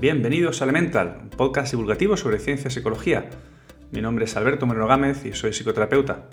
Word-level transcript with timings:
Bienvenidos 0.00 0.60
a 0.60 0.64
Elemental, 0.64 1.18
un 1.24 1.30
podcast 1.30 1.72
divulgativo 1.72 2.16
sobre 2.16 2.38
ciencia 2.38 2.68
y 2.68 2.70
psicología. 2.70 3.28
Mi 3.90 4.00
nombre 4.00 4.26
es 4.26 4.36
Alberto 4.36 4.64
Moreno 4.64 4.86
Gámez 4.86 5.24
y 5.26 5.32
soy 5.32 5.52
psicoterapeuta. 5.52 6.28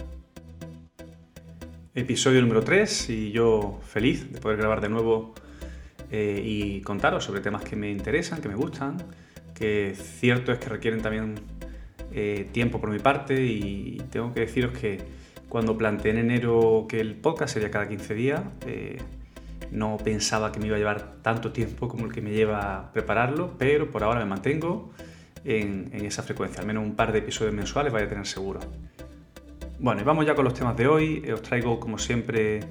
Episodio 1.95 2.41
número 2.41 2.61
3 2.61 3.09
y 3.09 3.31
yo 3.31 3.79
feliz 3.83 4.31
de 4.31 4.39
poder 4.39 4.59
grabar 4.59 4.81
de 4.81 4.89
nuevo 4.89 5.33
eh, 6.11 6.43
y 6.45 6.81
contaros 6.81 7.23
sobre 7.23 7.41
temas 7.41 7.63
que 7.63 7.75
me 7.75 7.89
interesan, 7.89 8.39
que 8.39 8.49
me 8.49 8.55
gustan, 8.55 8.97
que 9.55 9.95
cierto 9.95 10.51
es 10.51 10.59
que 10.59 10.69
requieren 10.69 11.01
también 11.01 11.33
eh, 12.11 12.47
tiempo 12.51 12.79
por 12.79 12.91
mi 12.91 12.99
parte 12.99 13.43
y 13.43 13.97
tengo 14.11 14.31
que 14.31 14.41
deciros 14.41 14.77
que 14.77 14.99
cuando 15.49 15.75
planteé 15.75 16.11
en 16.11 16.17
enero 16.19 16.85
que 16.87 16.99
el 16.99 17.15
podcast 17.15 17.55
sería 17.55 17.71
cada 17.71 17.89
15 17.89 18.13
días, 18.13 18.41
eh, 18.67 18.99
no 19.71 19.97
pensaba 19.97 20.51
que 20.51 20.59
me 20.59 20.67
iba 20.67 20.75
a 20.75 20.79
llevar 20.79 21.15
tanto 21.21 21.51
tiempo 21.51 21.87
como 21.87 22.05
el 22.05 22.13
que 22.13 22.21
me 22.21 22.31
lleva 22.31 22.91
prepararlo, 22.93 23.55
pero 23.57 23.91
por 23.91 24.03
ahora 24.03 24.19
me 24.19 24.25
mantengo 24.25 24.91
en, 25.43 25.91
esa 26.05 26.23
frecuencia. 26.23 26.61
Al 26.61 26.67
menos 26.67 26.83
un 26.83 26.95
par 26.95 27.11
de 27.11 27.19
episodios 27.19 27.53
mensuales 27.53 27.93
vaya 27.93 28.05
a 28.05 28.09
tener 28.09 28.25
seguro. 28.25 28.59
Bueno, 29.79 30.01
y 30.01 30.03
vamos 30.03 30.25
ya 30.25 30.35
con 30.35 30.45
los 30.45 30.53
temas 30.53 30.75
de 30.77 30.87
hoy. 30.87 31.29
Os 31.31 31.41
traigo, 31.41 31.79
como 31.79 31.97
siempre, 31.97 32.61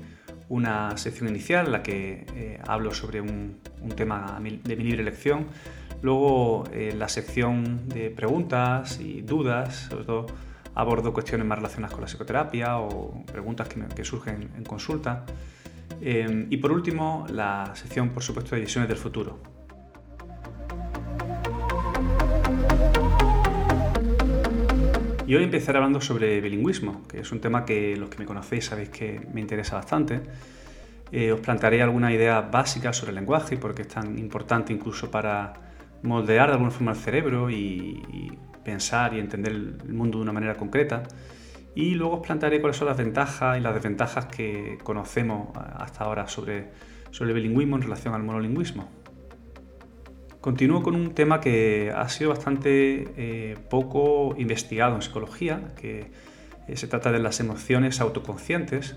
una 0.49 0.97
sección 0.97 1.29
inicial 1.29 1.67
en 1.67 1.73
la 1.73 1.83
que 1.83 2.27
eh, 2.35 2.61
hablo 2.67 2.93
sobre 2.93 3.21
un, 3.21 3.61
tema 3.95 4.41
de 4.41 4.77
mi 4.77 4.85
libre 4.85 5.03
elección. 5.03 5.47
Luego, 6.03 6.65
eh, 6.73 6.95
la 6.97 7.09
sección 7.09 7.89
de 7.89 8.11
preguntas 8.11 9.01
y 9.01 9.23
dudas, 9.23 9.87
sobre 9.91 10.05
todo 10.05 10.27
abordo 10.75 11.13
cuestiones 11.13 11.47
más 11.47 11.59
relacionadas 11.59 11.93
con 11.93 12.01
la 12.01 12.09
psicoterapia 12.09 12.79
o 12.79 13.25
preguntas 13.25 13.69
que 13.69 14.05
surgen 14.05 14.51
en 14.57 14.65
consulta. 14.65 15.25
Em, 16.01 16.47
y 16.51 16.57
por 16.59 16.73
último, 16.73 17.27
la 17.31 17.73
sección, 17.75 18.11
por 18.11 18.23
supuesto, 18.23 18.55
de 18.55 18.63
visiones 18.63 18.89
del 18.89 18.99
futuro. 18.99 19.41
Y 25.27 25.35
hoy 25.35 25.45
empezaré 25.45 25.79
hablando 25.79 26.01
sobre 26.01 26.41
bilingüismo, 26.41 27.03
que 27.09 27.21
es 27.21 27.33
un 27.33 27.41
tema 27.41 27.65
que 27.65 27.97
los 27.97 28.11
que 28.11 28.19
me 28.19 28.27
conocéis 28.27 28.67
sabéis 28.67 28.91
que 28.91 29.27
me 29.33 29.41
interesa 29.41 29.77
bastante. 29.77 30.21
Eh, 31.11 31.33
os 31.33 31.41
plantearé 31.41 31.83
algunas 31.83 32.13
ideas 32.13 32.51
básicas 32.51 32.97
sobre 32.97 33.11
el 33.11 33.17
lenguaje, 33.17 33.57
porque 33.57 33.83
es 33.83 33.89
tan 33.89 34.19
importante 34.19 34.73
incluso 34.73 35.11
para 35.11 35.55
moldear 36.03 36.49
de 36.49 36.53
alguna 36.55 36.71
forma 36.71 36.93
el 36.93 36.99
cerebro 36.99 37.51
y 37.51 38.37
pensar 38.65 39.15
y 39.15 39.21
entender 39.21 39.53
el 39.53 39.93
mundo 39.93 40.19
de 40.19 40.23
una 40.23 40.33
manera 40.33 40.55
concreta. 40.57 41.05
Y 41.75 41.95
luego 41.95 42.17
os 42.17 42.27
plantearé 42.27 42.61
cuáles 42.61 42.77
son 42.77 42.89
las 42.89 42.97
ventajas 42.97 43.59
y 43.59 43.61
las 43.61 43.75
desventajas 43.75 44.27
que 44.27 44.79
conocemos 44.83 45.49
hasta 45.57 46.05
ahora 46.05 46.29
sobre, 46.29 46.71
sobre 47.11 47.31
el 47.31 47.35
bilingüismo 47.35 47.77
en 47.77 47.83
relación 47.83 48.15
al 48.15 48.23
monolingüismo. 48.23 48.89
Continúo 50.45 50.83
con 50.83 50.95
un 50.95 51.15
tema 51.15 51.41
que 51.41 51.91
ha 51.97 52.07
sido 52.11 52.29
bastante 52.29 53.09
eh, 53.17 53.57
poco 53.71 54.35
investigado 54.37 54.95
en 54.95 55.01
psicología, 55.01 55.73
que 55.75 56.11
eh, 56.69 56.77
se 56.77 56.87
trata 56.87 57.11
de 57.11 57.19
las 57.19 57.41
emociones 57.41 57.99
autoconscientes. 58.03 58.97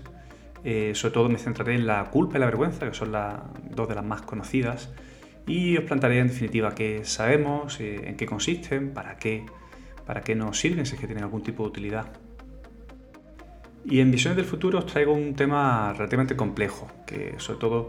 Eh, 0.62 0.92
sobre 0.94 1.14
todo 1.14 1.28
me 1.30 1.38
centraré 1.38 1.74
en 1.74 1.86
la 1.86 2.04
culpa 2.10 2.36
y 2.36 2.40
la 2.40 2.46
vergüenza, 2.46 2.86
que 2.86 2.94
son 2.94 3.12
las 3.12 3.40
dos 3.70 3.88
de 3.88 3.94
las 3.94 4.04
más 4.04 4.20
conocidas. 4.20 4.92
Y 5.46 5.78
os 5.78 5.84
plantearé 5.84 6.18
en 6.18 6.28
definitiva 6.28 6.74
qué 6.74 7.00
sabemos, 7.04 7.80
en 7.80 8.16
qué 8.18 8.26
consisten, 8.26 8.92
para 8.92 9.16
qué, 9.16 9.46
para 10.04 10.20
qué 10.20 10.34
nos 10.34 10.60
sirven, 10.60 10.84
si 10.84 10.96
es 10.96 11.00
que 11.00 11.06
tienen 11.06 11.24
algún 11.24 11.42
tipo 11.42 11.62
de 11.62 11.70
utilidad. 11.70 12.27
Y 13.84 14.00
en 14.00 14.10
Visiones 14.10 14.36
del 14.36 14.46
Futuro 14.46 14.78
os 14.78 14.86
traigo 14.86 15.12
un 15.12 15.34
tema 15.34 15.92
relativamente 15.92 16.36
complejo, 16.36 16.90
que 17.06 17.34
sobre 17.38 17.60
todo 17.60 17.88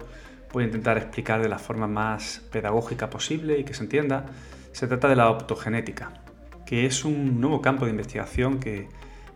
voy 0.52 0.64
a 0.64 0.68
intentar 0.68 0.98
explicar 0.98 1.42
de 1.42 1.50
la 1.50 1.60
forma 1.60 1.88
más 1.88 2.42
pedagógica 2.52 3.10
posible 3.10 3.60
y 3.60 3.64
que 3.64 3.74
se 3.74 3.84
entienda. 3.84 4.26
Se 4.72 4.88
trata 4.88 5.08
de 5.08 5.16
la 5.16 5.30
optogenética, 5.30 6.14
que 6.66 6.86
es 6.86 7.04
un 7.06 7.42
nuevo 7.42 7.62
campo 7.62 7.86
de 7.86 7.92
investigación 7.92 8.60
que 8.60 8.88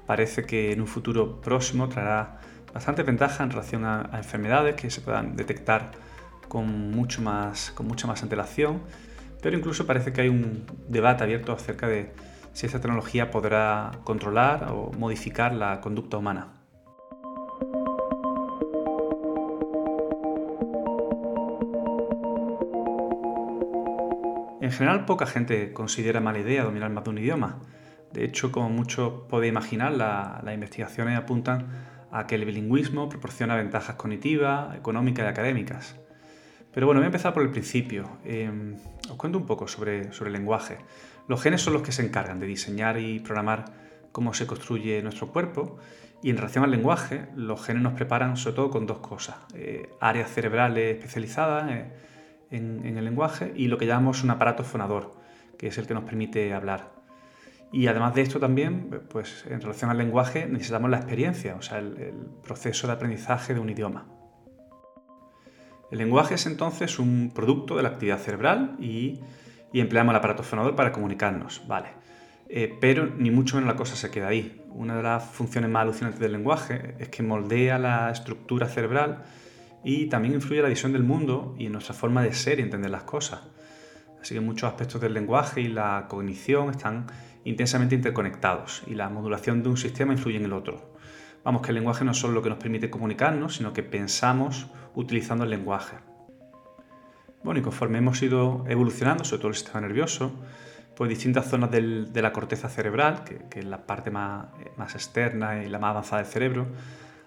parece 0.06 0.44
que 0.46 0.72
en 0.72 0.82
un 0.82 0.88
futuro 0.88 1.42
próximo 1.42 1.90
traerá 1.90 2.40
bastante 2.74 3.04
ventaja 3.04 3.44
en 3.44 3.52
relación 3.52 3.86
a, 3.86 4.10
enfermedades 4.14 4.76
que 4.76 4.90
se 4.90 5.02
puedan 5.02 5.36
detectar 5.36 5.92
con, 6.48 6.92
mucho 6.92 7.22
más, 7.22 7.72
con 7.72 7.88
mucha 7.88 8.08
más 8.08 8.24
antelación, 8.24 8.82
pero 9.42 9.58
incluso 9.58 9.86
parece 9.86 10.14
que 10.14 10.22
hay 10.22 10.30
un 10.30 10.66
debate 10.88 11.24
abierto 11.24 11.52
acerca 11.52 11.88
de 11.88 12.12
si 12.54 12.68
esta 12.68 12.80
tecnología 12.80 13.32
podrá 13.32 13.92
controlar 14.04 14.70
o 14.72 14.92
modificar 14.98 15.54
la 15.54 15.82
conducta 15.82 16.18
humana. 16.18 16.54
En 24.62 24.72
general, 24.72 25.04
poca 25.06 25.26
gente 25.26 25.74
considera 25.74 26.22
mala 26.22 26.40
idea 26.40 26.64
dominar 26.64 26.90
más 26.90 27.04
de 27.04 27.10
un 27.10 27.18
idioma. 27.18 27.60
De 28.14 28.24
hecho, 28.24 28.52
como 28.52 28.70
muchos 28.70 29.12
podéis 29.28 29.52
imaginar, 29.52 29.92
las 29.92 30.54
investigaciones 30.54 31.18
apuntan 31.18 31.68
a 32.12 32.28
que 32.28 32.36
el 32.36 32.46
bilingüismo 32.46 33.10
proporciona 33.10 33.56
ventajas 33.56 33.96
cognitivas, 33.96 34.76
económicas 34.78 35.26
y 35.26 35.28
académicas. 35.28 35.96
Pero 36.72 36.86
bueno, 36.88 37.02
voy 37.02 37.06
a 37.06 37.08
empezar 37.08 37.34
por 37.34 37.44
el 37.44 37.50
principio. 37.50 38.18
Em, 38.24 38.78
os 39.10 39.18
cuento 39.18 39.38
un 39.38 39.46
poco 39.46 39.68
sobre, 39.68 40.14
sobre 40.14 40.30
el 40.30 40.34
lenguaje. 40.34 40.78
Los 41.28 41.42
genes 41.42 41.62
son 41.62 41.74
los 41.74 41.82
que 41.82 41.92
se 41.92 42.06
encargan 42.06 42.40
de 42.40 42.48
diseñar 42.48 43.00
y 43.00 43.20
programar 43.20 43.66
cómo 44.12 44.34
se 44.34 44.46
construye 44.46 45.02
nuestro 45.02 45.28
cuerpo 45.28 45.78
y 46.22 46.30
en 46.30 46.38
relación 46.38 46.64
al 46.64 46.72
lenguaje, 46.72 47.28
los 47.36 47.64
genes 47.64 47.84
nos 47.84 47.94
preparan 47.94 48.38
sobre 48.38 48.56
todo 48.56 48.70
con 48.70 48.86
dos 48.86 49.00
cosas. 49.00 49.36
Eh, 49.56 49.90
áreas 50.00 50.32
cerebrales 50.32 50.96
especializadas 50.96 51.70
eh, 51.70 51.92
en, 52.50 52.98
el 52.98 53.04
lenguaje 53.04 53.52
y 53.56 53.68
lo 53.68 53.78
que 53.78 53.86
llamamos 53.86 54.24
un 54.24 54.30
aparato 54.30 54.64
fonador, 54.64 55.16
que 55.58 55.68
es 55.68 55.78
el 55.78 55.86
que 55.86 55.94
nos 55.94 56.06
permite 56.06 56.54
hablar. 56.54 56.94
Y 57.74 57.88
además 57.88 58.16
de 58.16 58.22
esto 58.22 58.40
también, 58.40 59.02
pues 59.10 59.46
en 59.50 59.60
relación 59.60 59.90
al 59.90 59.98
lenguaje 59.98 60.46
necesitamos 60.46 60.90
la 60.90 60.98
experiencia, 60.98 61.56
o 61.56 61.62
sea, 61.62 61.80
el 61.80 62.14
proceso 62.44 62.88
de 62.88 62.94
aprendizaje 62.94 63.54
de 63.54 63.60
un 63.60 63.70
idioma. 63.70 64.06
El 65.92 65.98
lenguaje 65.98 66.36
es 66.36 66.46
entonces 66.46 67.00
un 67.00 67.32
producto 67.36 67.76
de 67.76 67.84
la 67.84 67.90
actividad 67.90 68.20
cerebral 68.20 68.78
y, 68.80 69.20
empleamos 69.80 70.14
el 70.14 70.18
aparato 70.18 70.44
fonador 70.44 70.76
para 70.76 70.92
comunicarnos, 70.92 71.64
¿vale? 71.68 71.90
Eh, 72.50 72.78
pero 72.80 73.08
ni 73.18 73.32
mucho 73.32 73.56
menos 73.56 73.68
la 73.68 73.76
cosa 73.76 73.96
se 73.96 74.12
queda 74.12 74.28
ahí. 74.28 74.62
Una 74.70 74.96
de 74.96 75.04
las 75.04 75.24
funciones 75.24 75.70
más 75.70 75.82
alucinantes 75.82 76.20
del 76.20 76.34
lenguaje 76.34 76.96
es 77.00 77.10
que 77.10 77.24
moldea 77.24 77.80
la 77.80 78.12
estructura 78.12 78.68
cerebral 78.68 79.24
y 79.84 80.06
también 80.08 80.36
influye 80.36 80.60
en 80.60 80.64
la 80.64 80.70
visión 80.70 80.94
del 80.94 81.04
mundo 81.04 81.56
y 81.58 81.66
en 81.66 81.72
nuestra 81.72 81.96
forma 81.96 82.22
de 82.22 82.34
ser 82.34 82.60
y 82.60 82.62
entender 82.62 82.92
las 82.92 83.04
cosas. 83.04 83.42
Así 84.22 84.36
que 84.36 84.42
muchos 84.42 84.70
aspectos 84.70 85.02
del 85.02 85.14
lenguaje 85.14 85.62
y 85.62 85.68
la 85.68 86.06
cognición 86.08 86.70
están 86.70 87.08
intensamente 87.44 87.96
interconectados 87.96 88.84
y 88.88 88.96
la 88.96 89.10
modulación 89.10 89.64
de 89.64 89.70
un 89.70 89.78
sistema 89.78 90.14
influye 90.14 90.38
en 90.38 90.46
el 90.46 90.54
otro. 90.54 90.94
Vamos, 91.44 91.62
que 91.62 91.70
el 91.70 91.76
lenguaje 91.76 92.06
no 92.06 92.12
es 92.12 92.18
solo 92.18 92.36
lo 92.36 92.42
que 92.42 92.50
nos 92.50 92.58
permite 92.58 92.90
comunicarnos, 92.90 93.56
sino 93.56 93.74
que 93.74 93.84
pensamos 93.84 94.68
utilizando 94.96 95.44
el 95.44 95.50
lenguaje. 95.50 95.98
Bueno, 97.44 97.60
y 97.60 97.64
conforme 97.64 97.98
hemos 97.98 98.22
ido 98.22 98.64
evolucionando, 98.68 99.26
sobre 99.26 99.40
todo 99.42 99.50
el 99.50 99.56
sistema 99.56 99.82
nervioso, 99.82 100.32
pues 100.96 101.10
distintas 101.10 101.48
zonas 101.48 101.72
de 101.72 102.22
la 102.22 102.32
corteza 102.32 102.70
cerebral, 102.70 103.24
que, 103.24 103.60
es 103.60 103.66
la 103.66 103.86
parte 103.86 104.12
más, 104.12 104.48
más, 104.78 104.96
externa 104.96 105.64
y 105.64 105.70
la 105.70 105.80
más 105.80 105.92
avanzada 105.92 106.22
del 106.22 106.32
cerebro, 106.32 106.68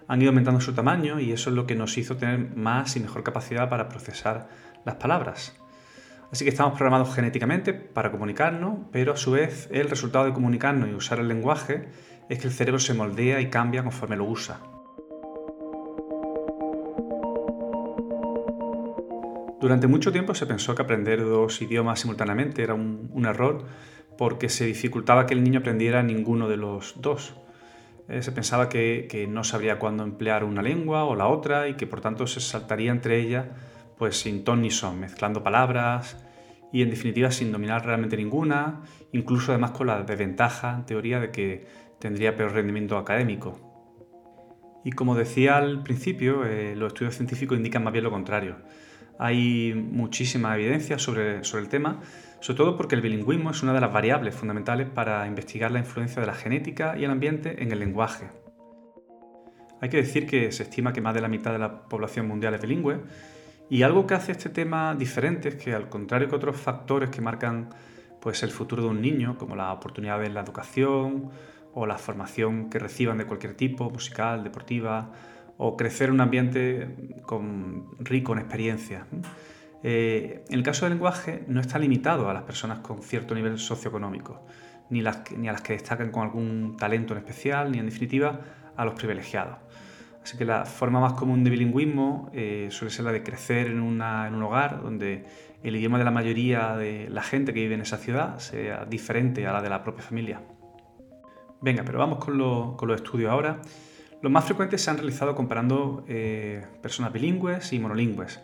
han 0.07 0.21
ido 0.21 0.29
aumentando 0.29 0.61
su 0.61 0.73
tamaño 0.73 1.19
y 1.19 1.33
eso 1.33 1.49
es 1.49 1.55
lo 1.55 1.67
que 1.67 1.75
nos 1.75 1.97
hizo 1.97 2.15
tener 2.15 2.55
más 2.55 2.95
y 2.95 2.99
mejor 2.99 3.23
capacidad 3.23 3.69
para 3.69 3.89
procesar 3.89 4.47
las 4.85 4.95
palabras. 4.95 5.55
Así 6.31 6.43
que 6.43 6.49
estamos 6.49 6.73
programados 6.73 7.13
genéticamente 7.13 7.73
para 7.73 8.11
comunicarnos, 8.11 8.79
pero 8.91 9.13
a 9.13 9.17
su 9.17 9.31
vez 9.31 9.69
el 9.71 9.89
resultado 9.89 10.25
de 10.25 10.33
comunicarnos 10.33 10.89
y 10.89 10.93
usar 10.93 11.19
el 11.19 11.27
lenguaje 11.27 11.89
es 12.29 12.39
que 12.39 12.47
el 12.47 12.53
cerebro 12.53 12.79
se 12.79 12.93
moldea 12.93 13.39
y 13.39 13.49
cambia 13.49 13.83
conforme 13.83 14.17
lo 14.17 14.25
usa. 14.25 14.59
Durante 19.59 19.87
mucho 19.87 20.11
tiempo 20.11 20.35
se 20.35 20.45
pensó 20.45 20.75
que 20.75 20.83
aprender 20.83 21.23
dos 21.23 21.61
idiomas 21.63 22.01
simultáneamente 22.01 22.61
era 22.61 22.75
un, 22.75 23.25
error 23.25 23.65
porque 24.15 24.49
se 24.49 24.65
dificultaba 24.65 25.25
que 25.25 25.33
el 25.33 25.43
niño 25.43 25.59
aprendiera 25.59 26.03
ninguno 26.03 26.47
de 26.47 26.57
los 26.57 27.01
dos. 27.01 27.35
Eh, 28.07 28.21
se 28.21 28.31
pensaba 28.31 28.69
que, 28.69 29.27
no 29.27 29.43
sabría 29.43 29.79
cuándo 29.79 30.03
emplear 30.03 30.43
una 30.43 30.61
lengua 30.61 31.05
o 31.05 31.15
la 31.15 31.27
otra 31.27 31.67
y 31.69 31.73
que 31.73 31.87
por 31.87 32.01
tanto 32.01 32.27
se 32.27 32.39
saltaría 32.39 32.91
entre 32.91 33.19
ellas 33.19 33.47
pues 33.97 34.19
sin 34.19 34.43
ton 34.43 34.61
ni 34.61 34.69
son, 34.69 34.99
mezclando 34.99 35.43
palabras 35.43 36.23
y 36.71 36.83
en 36.83 36.91
definitiva 36.91 37.31
sin 37.31 37.51
dominar 37.51 37.83
realmente 37.83 38.15
ninguna, 38.15 38.83
incluso 39.11 39.51
además 39.51 39.71
con 39.71 39.87
la 39.87 40.03
desventaja 40.03 40.75
en 40.75 40.85
teoría 40.85 41.19
de 41.19 41.31
que 41.31 41.65
tendría 41.97 42.35
peor 42.35 42.51
rendimiento 42.51 42.95
académico. 42.95 43.59
Y 44.83 44.91
como 44.91 45.15
decía 45.15 45.57
al 45.57 45.81
principio, 45.81 46.45
eh, 46.45 46.75
los 46.75 46.93
estudios 46.93 47.15
científicos 47.15 47.57
indican 47.57 47.83
más 47.83 47.91
bien 47.91 48.03
lo 48.03 48.11
contrario. 48.11 48.57
Hay 49.19 49.73
muchísima 49.73 50.55
evidencia 50.55 50.99
sobre, 50.99 51.43
sobre 51.43 51.63
el 51.63 51.69
tema, 51.69 52.01
sobre 52.39 52.57
todo 52.57 52.77
porque 52.77 52.95
el 52.95 53.01
bilingüismo 53.01 53.51
es 53.51 53.63
una 53.63 53.73
de 53.73 53.81
las 53.81 53.91
variables 53.91 54.35
fundamentales 54.35 54.87
para 54.89 55.25
investigar 55.27 55.71
la 55.71 55.79
influencia 55.79 56.21
de 56.21 56.27
la 56.27 56.33
genética 56.33 56.95
y 56.97 57.03
el 57.03 57.11
ambiente 57.11 57.63
en 57.63 57.71
el 57.71 57.79
lenguaje. 57.79 58.27
Hay 59.81 59.89
que 59.89 59.97
decir 59.97 60.25
que 60.25 60.51
se 60.51 60.63
estima 60.63 60.93
que 60.93 61.01
más 61.01 61.13
de 61.13 61.21
la 61.21 61.27
mitad 61.27 61.51
de 61.51 61.59
la 61.59 61.83
población 61.83 62.27
mundial 62.27 62.53
es 62.55 62.61
bilingüe 62.61 62.99
Y 63.69 63.83
algo 63.83 64.07
que 64.07 64.15
hace 64.15 64.31
este 64.31 64.49
tema 64.49 64.95
diferente 64.95 65.49
es 65.49 65.55
que, 65.55 65.73
al 65.73 65.89
contrario 65.89 66.29
que 66.29 66.35
otros 66.35 66.57
factores 66.57 67.09
que 67.09 67.21
marcan 67.21 67.69
pues, 68.21 68.41
el 68.43 68.51
futuro 68.51 68.83
de 68.83 68.89
un 68.89 69.01
niño, 69.01 69.37
como 69.37 69.55
la 69.55 69.71
oportunidad 69.71 70.23
en 70.23 70.33
la 70.33 70.41
educación 70.41 71.29
o 71.73 71.85
la 71.85 71.97
formación 71.97 72.69
que 72.69 72.79
reciban 72.79 73.19
de 73.19 73.25
cualquier 73.25 73.53
tipo, 73.53 73.89
musical, 73.89 74.43
deportiva, 74.43 75.11
o 75.57 75.75
crecer 75.75 76.09
en 76.09 76.15
un 76.15 76.21
ambiente 76.21 76.95
rico 77.99 78.33
en 78.33 78.39
experiencias. 78.39 79.05
Eh, 79.83 80.43
en 80.49 80.55
el 80.55 80.63
caso 80.63 80.85
del 80.85 80.93
lenguaje 80.93 81.43
no 81.47 81.61
está 81.61 81.79
limitado 81.79 82.29
a 82.29 82.33
las 82.33 82.43
personas 82.43 82.79
con 82.79 83.01
cierto 83.01 83.35
nivel 83.35 83.57
socioeconómico, 83.57 84.45
ni, 84.89 85.01
ni 85.37 85.47
a 85.47 85.51
las 85.51 85.61
que 85.61 85.73
destacan 85.73 86.11
con 86.11 86.23
algún 86.23 86.77
talento 86.77 87.13
en 87.13 87.19
especial, 87.19 87.71
ni 87.71 87.79
en 87.79 87.85
definitiva 87.85 88.39
a 88.75 88.85
los 88.85 88.93
privilegiados. 88.93 89.57
Así 90.27 90.37
que 90.37 90.43
la 90.43 90.65
forma 90.65 90.99
más 90.99 91.13
común 91.13 91.45
de 91.45 91.49
bilingüismo 91.49 92.29
eh, 92.33 92.67
suele 92.69 92.93
ser 92.93 93.05
la 93.05 93.13
de 93.13 93.23
crecer 93.23 93.67
en, 93.67 93.79
un 93.79 94.01
hogar 94.01 94.83
donde 94.83 95.23
el 95.63 95.73
idioma 95.73 95.97
de 95.97 96.03
la 96.03 96.11
mayoría 96.11 96.75
de 96.75 97.07
la 97.09 97.23
gente 97.23 97.53
que 97.53 97.61
vive 97.61 97.75
en 97.75 97.79
esa 97.81 97.95
ciudad 97.95 98.37
sea 98.39 98.83
diferente 98.83 99.47
a 99.47 99.53
la 99.53 99.61
de 99.61 99.69
la 99.69 99.83
propia 99.83 100.03
familia. 100.03 100.41
Venga, 101.61 101.83
pero 101.85 101.99
vamos 101.99 102.19
con, 102.19 102.37
los 102.37 102.95
estudios 103.01 103.31
ahora. 103.31 103.61
Los 104.21 104.31
más 104.31 104.45
frecuentes 104.45 104.81
se 104.81 104.89
han 104.89 104.97
realizado 104.97 105.35
comparando 105.35 106.03
eh, 106.07 106.65
personas 106.81 107.13
bilingües 107.13 107.71
y 107.73 107.79
monolingües, 107.79 108.39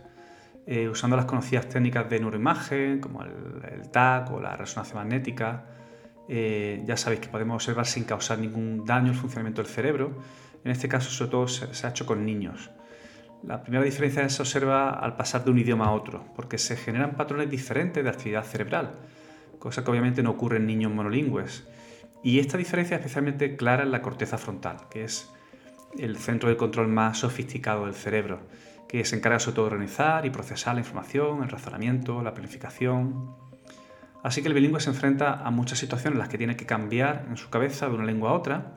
eh, 0.67 0.87
usando 0.87 1.15
las 1.15 1.25
conocidas 1.25 1.67
técnicas 1.67 2.09
de 2.09 2.19
neuroimagen, 2.19 2.99
como 2.99 3.23
el, 3.23 3.31
el 3.71 3.89
TAC 3.89 4.31
o 4.31 4.39
la 4.39 4.55
resonancia 4.55 4.95
magnética. 4.95 5.65
ya 6.27 6.95
sabéis 6.95 7.21
que 7.21 7.27
podemos 7.27 7.55
observar 7.55 7.85
sin 7.85 8.05
causar 8.05 8.39
ningún 8.39 8.85
daño 8.85 9.09
al 9.09 9.15
funcionamiento 9.15 9.61
del 9.61 9.69
cerebro 9.69 10.21
en 10.63 10.71
este 10.71 10.87
caso, 10.87 11.09
sobre 11.09 11.31
todo, 11.31 11.47
se 11.47 11.85
ha 11.85 11.89
hecho 11.89 12.05
con 12.05 12.25
niños. 12.25 12.71
La 13.43 13.61
primera 13.61 13.83
diferencia 13.83 14.27
se 14.29 14.41
observa 14.41 14.89
al 14.89 15.17
pasar 15.17 15.43
de 15.43 15.51
un 15.51 15.59
idioma 15.59 15.87
a 15.87 15.91
otro, 15.91 16.23
porque 16.35 16.57
se 16.57 16.77
generan 16.77 17.15
patrones 17.15 17.49
diferentes 17.49 18.03
de 18.03 18.09
actividad 18.09 18.45
cerebral, 18.45 18.91
cosa 19.59 19.83
que 19.83 19.91
obviamente 19.91 20.23
no 20.23 20.31
ocurre 20.31 20.57
en 20.57 20.67
niños 20.67 20.93
monolingües. 20.93 21.67
Y 22.23 22.39
esta 22.39 22.57
diferencia 22.57 22.95
es 22.95 23.01
especialmente 23.01 23.57
clara 23.57 23.83
en 23.83 23.91
la 23.91 24.01
corteza 24.01 24.37
frontal, 24.37 24.77
que 24.89 25.03
es 25.03 25.32
el 25.97 26.17
centro 26.17 26.49
de 26.49 26.57
control 26.57 26.87
más 26.87 27.19
sofisticado 27.19 27.85
del 27.85 27.93
cerebro, 27.93 28.41
que 28.87 29.05
se 29.05 29.15
encarga 29.15 29.39
sobre 29.39 29.55
todo 29.55 29.65
de 29.65 29.71
organizar 29.71 30.25
y 30.25 30.29
procesar 30.29 30.75
la 30.75 30.81
información, 30.81 31.43
el 31.43 31.49
razonamiento, 31.49 32.21
la 32.21 32.33
planificación. 32.33 33.35
Así 34.23 34.41
que 34.41 34.47
el 34.47 34.53
bilingüe 34.53 34.79
se 34.79 34.89
enfrenta 34.89 35.33
a 35.33 35.51
muchas 35.51 35.79
situaciones 35.79 36.15
en 36.15 36.19
las 36.19 36.29
que 36.29 36.37
tiene 36.37 36.55
que 36.55 36.65
cambiar 36.65 37.25
en 37.29 37.37
su 37.37 37.49
cabeza 37.49 37.87
de 37.87 37.95
una 37.95 38.05
lengua 38.05 38.31
a 38.31 38.33
otra 38.33 38.75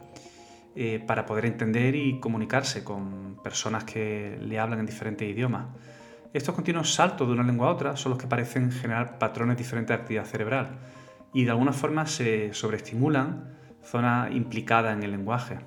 eh, 0.74 1.02
para 1.06 1.24
poder 1.24 1.46
entender 1.46 1.94
y 1.94 2.18
comunicarse 2.20 2.82
con 2.82 3.40
personas 3.42 3.84
que 3.84 4.38
le 4.40 4.58
hablan 4.58 4.80
en 4.80 4.86
diferentes 4.86 5.28
idiomas. 5.28 5.66
Estos 6.34 6.54
continuos 6.54 6.92
saltos 6.92 7.26
de 7.26 7.32
una 7.32 7.44
lengua 7.44 7.68
a 7.68 7.72
otra 7.72 7.96
son 7.96 8.10
los 8.10 8.18
que 8.18 8.26
parecen 8.26 8.70
generar 8.70 9.18
patrones 9.18 9.56
diferentes 9.56 9.96
de 9.96 10.02
actividad 10.02 10.24
cerebral 10.24 10.78
y 11.32 11.44
de 11.44 11.50
alguna 11.50 11.72
forma 11.72 12.06
se 12.06 12.52
sobreestimulan 12.52 13.56
zonas 13.82 14.30
implicadas 14.32 14.96
en 14.96 15.02
el 15.02 15.12
lenguaje. 15.12 15.58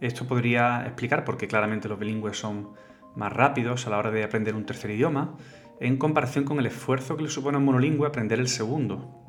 Esto 0.00 0.26
podría 0.26 0.84
explicar 0.84 1.24
por 1.24 1.38
qué 1.38 1.48
claramente 1.48 1.88
los 1.88 1.98
bilingües 1.98 2.38
son 2.38 2.70
más 3.14 3.32
rápidos 3.32 3.86
a 3.86 3.90
la 3.90 3.98
hora 3.98 4.10
de 4.10 4.24
aprender 4.24 4.54
un 4.54 4.66
tercer 4.66 4.90
idioma 4.90 5.36
en 5.80 5.96
comparación 5.96 6.44
con 6.44 6.58
el 6.58 6.66
esfuerzo 6.66 7.16
que 7.16 7.22
le 7.22 7.30
supone 7.30 7.56
a 7.56 7.58
un 7.58 7.64
monolingüe 7.64 8.06
aprender 8.06 8.38
el 8.38 8.48
segundo. 8.48 9.24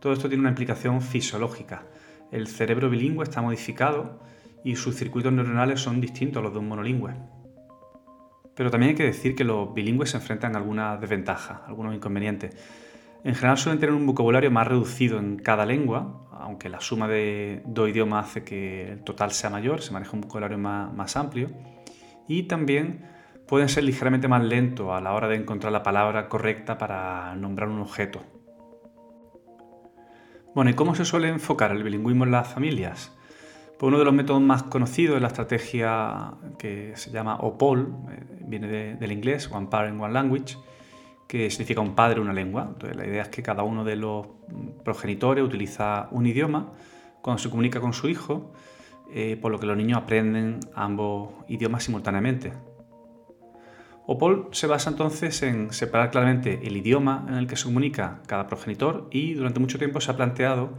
Todo 0.00 0.12
esto 0.12 0.28
tiene 0.28 0.40
una 0.40 0.50
implicación 0.50 1.00
fisiológica. 1.02 1.84
El 2.32 2.48
cerebro 2.48 2.90
bilingüe 2.90 3.22
está 3.22 3.42
modificado 3.42 4.20
y 4.64 4.76
sus 4.76 4.96
circuitos 4.96 5.32
neuronales 5.32 5.80
son 5.80 6.00
distintos 6.00 6.40
a 6.40 6.42
los 6.42 6.52
de 6.52 6.58
un 6.58 6.68
monolingüe. 6.68 7.14
Pero 8.54 8.70
también 8.70 8.90
hay 8.90 8.96
que 8.96 9.04
decir 9.04 9.34
que 9.34 9.44
los 9.44 9.72
bilingües 9.72 10.10
se 10.10 10.16
enfrentan 10.16 10.54
a 10.54 10.58
algunas 10.58 11.00
desventajas, 11.00 11.60
algunos 11.66 11.94
inconvenientes. 11.94 12.56
En 13.24 13.34
general 13.34 13.56
suelen 13.56 13.78
tener 13.78 13.94
un 13.94 14.06
vocabulario 14.06 14.50
más 14.50 14.66
reducido 14.66 15.18
en 15.18 15.36
cada 15.36 15.64
lengua, 15.64 16.20
aunque 16.42 16.68
la 16.68 16.80
suma 16.80 17.08
de 17.08 17.62
dos 17.64 17.88
idiomas 17.88 18.26
hace 18.26 18.44
que 18.44 18.92
el 18.92 19.04
total 19.04 19.30
sea 19.30 19.50
mayor, 19.50 19.80
se 19.80 19.92
maneja 19.92 20.12
un 20.12 20.22
vocabulario 20.22 20.58
más, 20.58 21.16
amplio. 21.16 21.50
Y 22.28 22.44
también 22.44 23.06
pueden 23.46 23.68
ser 23.68 23.84
ligeramente 23.84 24.28
más 24.28 24.42
lentos 24.42 24.90
a 24.90 25.00
la 25.00 25.12
hora 25.12 25.28
de 25.28 25.36
encontrar 25.36 25.72
la 25.72 25.82
palabra 25.82 26.28
correcta 26.28 26.78
para 26.78 27.34
nombrar 27.36 27.68
un 27.68 27.80
objeto. 27.80 28.20
Bueno, 30.54 30.70
¿y 30.70 30.74
cómo 30.74 30.94
se 30.94 31.04
suele 31.04 31.28
enfocar 31.28 31.70
el 31.70 31.82
bilingüismo 31.82 32.24
en 32.24 32.32
las 32.32 32.48
familias? 32.48 33.16
Pues 33.78 33.88
uno 33.88 33.98
de 33.98 34.04
los 34.04 34.14
métodos 34.14 34.42
más 34.42 34.64
conocidos 34.64 35.16
es 35.16 35.22
la 35.22 35.28
estrategia 35.28 36.34
que 36.58 36.92
se 36.94 37.10
llama 37.10 37.36
OPOL, 37.36 37.94
eh, 38.10 38.24
viene 38.46 38.96
del 38.96 39.12
inglés, 39.12 39.50
One 39.50 39.68
Parent, 39.68 40.00
One 40.00 40.12
Language, 40.12 40.56
que 41.32 41.48
significa 41.48 41.80
un 41.80 41.94
padre, 41.94 42.20
una 42.20 42.34
lengua. 42.34 42.66
Entonces, 42.68 42.94
la 42.94 43.06
idea 43.06 43.22
es 43.22 43.30
que 43.30 43.42
cada 43.42 43.62
uno 43.62 43.84
de 43.84 43.96
los 43.96 44.26
progenitores 44.84 45.42
utiliza 45.42 46.08
un 46.10 46.26
idioma 46.26 46.74
cuando 47.22 47.42
se 47.42 47.48
comunica 47.48 47.80
con 47.80 47.94
su 47.94 48.10
hijo, 48.10 48.52
eh, 49.10 49.38
por 49.40 49.50
lo 49.50 49.58
que 49.58 49.64
los 49.64 49.74
niños 49.74 49.96
aprenden 49.96 50.60
ambos 50.74 51.30
idiomas 51.48 51.84
simultáneamente. 51.84 52.52
OPOL 54.06 54.50
se 54.52 54.66
basa 54.66 54.90
entonces 54.90 55.42
en 55.42 55.72
separar 55.72 56.10
claramente 56.10 56.60
el 56.64 56.76
idioma 56.76 57.24
en 57.26 57.36
el 57.36 57.46
que 57.46 57.56
se 57.56 57.64
comunica 57.64 58.20
cada 58.26 58.46
progenitor 58.46 59.08
y 59.10 59.32
durante 59.32 59.58
mucho 59.58 59.78
tiempo 59.78 60.02
se 60.02 60.10
ha 60.10 60.16
planteado 60.18 60.74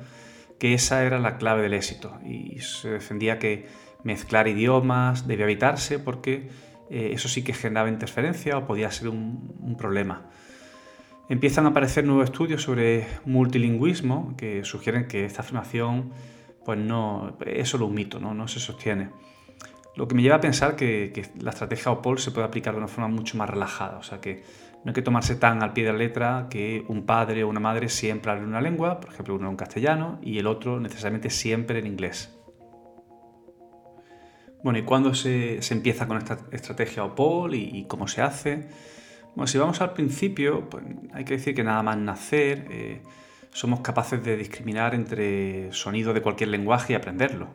que 0.60 0.76
esa 0.76 1.04
era 1.04 1.18
la 1.18 1.38
clave 1.38 1.64
del 1.64 1.74
éxito 1.74 2.20
y 2.24 2.60
se 2.60 2.92
defendía 2.92 3.40
que 3.40 3.66
mezclar 4.04 4.48
idiomas 4.48 5.26
debía 5.26 5.46
evitarse 5.46 5.98
porque 5.98 6.52
eh, 6.92 7.12
eso 7.14 7.28
sí 7.28 7.44
que 7.44 7.54
generaba 7.54 7.90
interferencia 7.90 8.56
o 8.56 8.68
podía 8.68 8.92
ser 8.92 9.10
un, 9.10 9.76
problema. 9.80 10.30
Empiezan 11.30 11.66
a 11.66 11.70
aparecer 11.70 12.04
nuevos 12.06 12.26
estudios 12.26 12.62
sobre 12.62 13.08
multilingüismo 13.26 14.36
que 14.36 14.66
sugieren 14.66 15.08
que 15.08 15.26
esta 15.26 15.42
afirmación 15.42 16.12
pues 16.66 16.78
no, 16.78 17.38
es 17.46 17.70
solo 17.70 17.88
un 17.88 17.94
mito, 17.94 18.20
no, 18.20 18.48
se 18.48 18.60
sostiene. 18.60 19.10
Lo 19.96 20.08
que 20.08 20.16
me 20.16 20.22
lleva 20.22 20.38
a 20.38 20.42
pensar 20.42 20.76
que, 20.76 21.32
la 21.40 21.52
estrategia 21.52 21.92
OPOL 21.92 22.20
se 22.20 22.32
puede 22.32 22.48
aplicar 22.48 22.74
de 22.74 22.80
una 22.80 22.88
forma 22.88 23.08
mucho 23.08 23.38
más 23.38 23.50
relajada, 23.50 23.98
o 23.98 24.04
sea 24.04 24.20
que 24.20 24.44
no 24.84 24.90
hay 24.90 24.94
que 24.94 25.02
tomarse 25.02 25.36
tan 25.36 25.64
al 25.64 25.74
pie 25.74 25.86
de 25.86 25.92
la 25.94 25.98
letra 25.98 26.48
que 26.50 26.84
un 26.88 27.06
padre 27.06 27.44
o 27.44 27.50
una 27.50 27.60
madre 27.60 27.90
siempre 27.90 28.32
hable 28.32 28.46
una 28.46 28.60
lengua, 28.60 29.00
por 29.00 29.12
ejemplo 29.12 29.36
uno 29.36 29.50
en 29.50 29.56
castellano 29.56 30.20
y 30.22 30.40
el 30.40 30.48
otro 30.48 30.80
necesariamente 30.80 31.30
siempre 31.30 31.80
en 31.80 31.88
inglés. 31.88 32.38
Bueno, 34.64 34.80
¿y 34.80 34.84
cuándo 34.84 35.14
se, 35.14 35.60
empieza 35.72 36.08
con 36.08 36.18
esta 36.18 36.38
estrategia 36.52 37.04
OPOL 37.04 37.54
y, 37.54 37.86
cómo 37.86 38.08
se 38.08 38.22
hace? 38.22 38.70
Bueno, 39.36 39.48
si 39.48 39.58
vamos 39.58 39.82
al 39.82 39.94
principio, 39.94 40.70
pues 40.70 40.84
hay 41.14 41.26
que 41.26 41.36
decir 41.36 41.56
que 41.56 41.64
nada 41.64 41.82
más 41.82 41.98
nacer 41.98 42.68
eh, 42.70 43.02
somos 43.52 43.80
capaces 43.80 44.24
de 44.24 44.38
discriminar 44.38 44.94
entre 44.94 45.72
sonidos 45.74 46.14
de 46.14 46.22
cualquier 46.22 46.50
lenguaje 46.50 46.94
y 46.94 46.96
aprenderlo. 46.96 47.48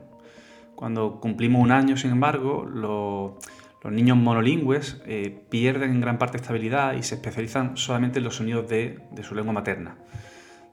Cuando 0.74 1.20
cumplimos 1.20 1.62
un 1.62 1.70
año, 1.70 1.96
sin 1.96 2.10
embargo, 2.10 2.64
lo, 2.64 3.38
los 3.82 3.92
niños 3.92 4.16
monolingües 4.16 5.00
eh, 5.06 5.44
pierden 5.48 5.92
en 5.92 6.00
gran 6.00 6.18
parte 6.18 6.36
estabilidad 6.36 6.94
y 6.94 7.02
se 7.04 7.14
especializan 7.14 7.76
solamente 7.76 8.18
en 8.18 8.24
los 8.24 8.36
sonidos 8.36 8.68
de, 8.68 8.98
su 9.22 9.34
lengua 9.34 9.52
materna. 9.52 9.98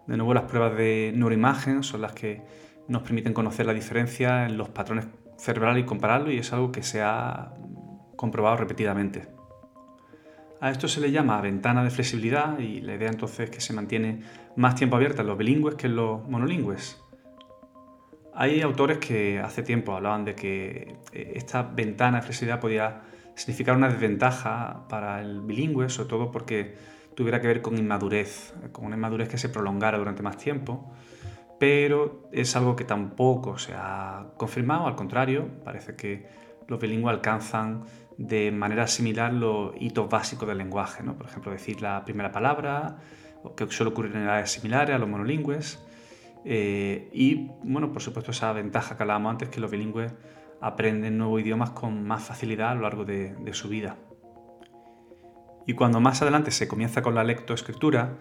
De 0.08 0.18
nuevo, 0.18 0.34
las 0.34 0.44
pruebas 0.44 0.76
de 0.76 1.12
neuroimagen 1.16 1.84
son 1.84 2.02
las 2.02 2.14
que 2.14 2.42
nos 2.88 3.04
permiten 3.04 3.34
conocer 3.34 3.66
la 3.66 3.74
diferencia 3.74 4.46
en 4.46 4.58
los 4.58 4.70
patrones 4.70 5.08
cerebrales 5.38 5.84
y 5.84 5.86
compararlo 5.86 6.32
y 6.32 6.38
es 6.38 6.52
algo 6.54 6.72
que 6.72 6.82
se 6.82 7.02
ha 7.02 7.54
comprobado 8.16 8.58
repetidamente. 8.58 9.35
A 10.62 10.72
esto 10.72 10.88
se 10.88 11.02
le 11.02 11.12
llama 11.12 11.42
ventana 11.42 11.84
de 11.84 11.90
flexibilidad 11.90 12.58
y 12.60 12.82
la 12.82 12.96
idea 12.96 13.10
entonces 13.10 13.42
es 13.42 13.50
que 13.50 13.62
se 13.62 13.74
mantiene 13.74 14.22
más 14.56 14.76
tiempo 14.76 14.96
abierta 14.96 15.22
en 15.22 15.28
los 15.28 15.38
bilingües 15.38 15.76
que 15.76 15.88
en 15.88 15.96
los 15.96 16.28
monolingües. 16.28 17.02
Hay 18.34 18.62
autores 18.62 18.98
que 18.98 19.40
hace 19.40 19.64
tiempo 19.64 19.96
hablaban 19.96 20.26
de 20.26 20.36
que 20.36 20.98
eh, 21.14 21.34
esta 21.36 21.64
ventana 21.64 22.18
de 22.18 22.24
flexibilidad 22.24 22.60
podía 22.60 23.02
significar 23.36 23.76
una 23.76 23.90
desventaja 23.90 24.88
para 24.90 25.22
el 25.22 25.42
bilingüe, 25.42 25.90
sobre 25.90 26.10
todo 26.10 26.32
porque 26.32 26.76
tuviera 27.16 27.42
que 27.42 27.48
ver 27.48 27.62
con 27.62 27.78
inmadurez, 27.78 28.54
con 28.72 28.86
una 28.86 28.96
inmadurez 28.96 29.30
que 29.30 29.38
se 29.38 29.50
prolongara 29.50 29.98
durante 29.98 30.22
más 30.22 30.38
tiempo, 30.38 30.92
pero 31.60 32.28
es 32.32 32.56
algo 32.56 32.76
que 32.76 32.84
tampoco 32.84 33.58
se 33.58 33.74
ha 33.74 34.28
confirmado, 34.38 34.88
al 34.88 34.96
contrario, 34.96 35.48
parece 35.64 35.96
que 35.96 36.28
los 36.68 36.80
bilingües 36.80 37.14
alcanzan 37.14 37.86
de 38.18 38.52
manera 38.52 38.88
similar 38.88 39.34
los 39.34 39.74
hitos 39.80 40.10
básicos 40.10 40.48
del 40.48 40.58
lenguaje, 40.58 41.04
¿no? 41.04 41.18
por 41.18 41.28
ejemplo, 41.28 41.52
decir 41.52 41.82
la 41.82 42.04
primera 42.06 42.32
palabra, 42.32 42.98
que 43.56 43.68
suele 43.70 43.92
ocurrir 43.92 44.16
en 44.16 44.24
edades 44.24 44.52
similares 44.52 44.96
a 44.96 45.00
los 45.00 45.10
monolingües, 45.10 45.80
eh, 46.46 47.10
y, 47.12 47.50
bueno, 47.64 47.92
por 47.92 48.04
supuesto, 48.04 48.32
esa 48.32 48.54
ventaja 48.54 48.96
que 48.96 49.04
hablábamos 49.04 49.32
antes, 49.32 49.50
que 49.50 49.60
los 49.60 49.72
bilingües 49.72 50.14
aprenden 50.62 51.18
nuevos 51.18 51.42
idiomas 51.42 51.72
con 51.72 52.06
más 52.06 52.24
facilidad 52.24 52.70
a 52.70 52.76
lo 52.76 52.82
largo 52.82 53.04
de, 53.04 53.36
su 53.54 53.68
vida. 53.68 53.98
Y 55.66 55.74
cuando 55.74 56.00
más 56.00 56.22
adelante 56.22 56.52
se 56.52 56.68
comienza 56.68 57.02
con 57.02 57.16
la 57.16 57.24
lectoescritura, 57.24 58.18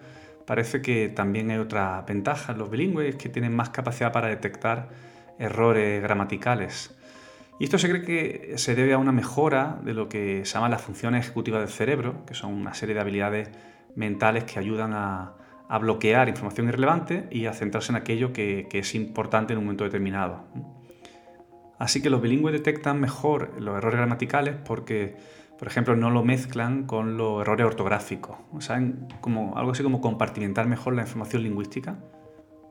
parece 0.47 0.81
que 0.81 1.07
también 1.09 1.51
hay 1.51 1.59
otra 1.59 2.03
ventaja. 2.07 2.53
Los 2.53 2.71
bilingües 2.71 3.15
que 3.15 3.29
tienen 3.29 3.55
más 3.55 3.69
capacidad 3.69 4.11
para 4.11 4.27
detectar 4.27 4.89
errores 5.37 6.01
gramaticales. 6.01 6.97
Y 7.59 7.63
esto 7.63 7.77
se 7.77 7.89
cree 7.89 8.01
que 8.01 8.57
se 8.57 8.75
debe 8.75 8.93
a 8.93 8.97
una 8.97 9.13
mejora 9.13 9.79
de 9.83 9.93
lo 9.93 10.09
que 10.09 10.43
se 10.45 10.53
llaman 10.53 10.71
las 10.71 10.81
funciones 10.81 11.25
ejecutivas 11.25 11.61
del 11.61 11.69
cerebro, 11.69 12.25
que 12.25 12.33
son 12.33 12.53
una 12.53 12.73
serie 12.73 12.95
de 12.95 13.01
habilidades 13.01 13.49
mentales 13.95 14.43
que 14.43 14.59
ayudan 14.59 14.93
a, 14.93 15.33
bloquear 15.81 16.29
información 16.29 16.67
irrelevante 16.67 17.27
y 17.31 17.47
a 17.47 17.53
centrarse 17.53 17.91
en 17.91 17.95
aquello 17.95 18.31
que, 18.31 18.67
es 18.71 18.93
importante 18.93 19.53
en 19.53 19.59
un 19.59 19.65
momento 19.65 19.83
determinado. 19.83 20.43
Así 21.79 22.01
que 22.01 22.09
los 22.09 22.21
bilingües 22.21 22.53
detectan 22.53 22.99
mejor 22.99 23.59
los 23.59 23.77
errores 23.77 23.97
gramaticales 23.97 24.55
porque, 24.63 25.15
por 25.57 25.67
ejemplo, 25.67 25.95
no 25.95 26.11
lo 26.11 26.23
mezclan 26.23 26.85
con 26.85 27.17
los 27.17 27.41
errores 27.41 27.65
ortográficos. 27.65 28.37
Saben 28.59 29.07
como, 29.21 29.57
algo 29.57 29.71
así 29.71 29.81
como 29.81 30.01
compartimentar 30.01 30.67
mejor 30.67 30.93
la 30.93 31.01
información 31.01 31.43
lingüística. 31.43 31.97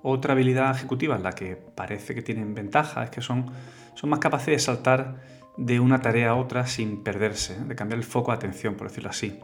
Otra 0.06 0.34
habilidad 0.34 0.76
ejecutiva 0.76 1.16
en 1.16 1.22
la 1.22 1.32
que 1.32 1.56
parece 1.56 2.14
que 2.14 2.22
tienen 2.22 2.54
ventaja 2.54 3.04
es 3.04 3.10
que 3.10 3.20
son 3.20 3.50
son 3.94 4.10
más 4.10 4.18
capaces 4.18 4.46
de 4.46 4.58
saltar 4.58 5.16
de 5.56 5.80
una 5.80 6.02
tarea 6.02 6.30
a 6.30 6.34
otra 6.34 6.66
sin 6.66 7.02
perderse, 7.02 7.58
de 7.64 7.76
cambiar 7.76 7.98
el 7.98 8.04
foco 8.04 8.32
de 8.32 8.36
atención, 8.36 8.74
por 8.74 8.88
decirlo 8.88 9.10
así. 9.10 9.38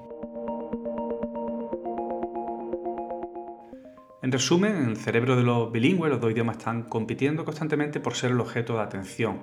En 4.22 4.32
resumen, 4.32 4.76
en 4.76 4.88
el 4.90 4.96
cerebro 4.96 5.36
de 5.36 5.44
los 5.44 5.72
bilingües, 5.72 6.10
los 6.10 6.20
dos 6.20 6.32
idiomas 6.32 6.58
están 6.58 6.82
compitiendo 6.82 7.44
constantemente 7.44 8.00
por 8.00 8.14
ser 8.14 8.32
el 8.32 8.40
objeto 8.40 8.74
de 8.74 8.82
atención. 8.82 9.40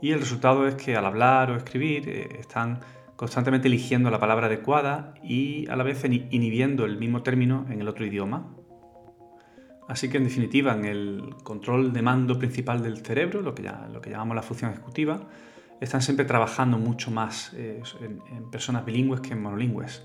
Y 0.00 0.12
el 0.12 0.20
resultado 0.20 0.68
es 0.68 0.74
que 0.74 0.96
al 0.96 1.06
hablar 1.06 1.50
o 1.50 1.56
escribir 1.56 2.08
eh, 2.08 2.28
están 2.38 2.80
constantemente 3.16 3.68
eligiendo 3.68 4.10
la 4.10 4.20
palabra 4.20 4.46
adecuada 4.46 5.14
y 5.22 5.66
a 5.68 5.76
la 5.76 5.82
vez 5.82 6.04
inhibiendo 6.04 6.84
el 6.84 6.98
mismo 6.98 7.22
término 7.22 7.66
en 7.70 7.80
el 7.80 7.88
otro 7.88 8.04
idioma, 8.04 8.55
Así 9.88 10.08
que 10.08 10.16
en 10.16 10.24
definitiva, 10.24 10.74
en 10.74 10.84
el 10.84 11.34
control 11.42 11.92
de 11.92 12.02
mando 12.02 12.38
principal 12.38 12.82
del 12.82 12.98
cerebro, 12.98 13.40
lo 13.40 13.54
que, 13.54 13.62
ya, 13.62 13.88
lo 13.92 14.02
llamamos 14.02 14.34
la 14.34 14.42
función 14.42 14.72
ejecutiva, 14.72 15.20
están 15.80 16.02
siempre 16.02 16.24
trabajando 16.24 16.78
mucho 16.78 17.10
más 17.10 17.52
eh, 17.54 17.82
en, 18.00 18.50
personas 18.50 18.84
bilingües 18.84 19.20
que 19.20 19.34
en 19.34 19.42
monolingües. 19.42 20.02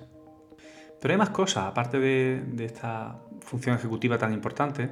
Pero 0.99 1.13
hay 1.13 1.17
más 1.17 1.31
cosas, 1.31 1.65
aparte 1.65 1.99
de, 1.99 2.63
esta 2.63 3.19
función 3.39 3.75
ejecutiva 3.75 4.19
tan 4.19 4.33
importante. 4.33 4.91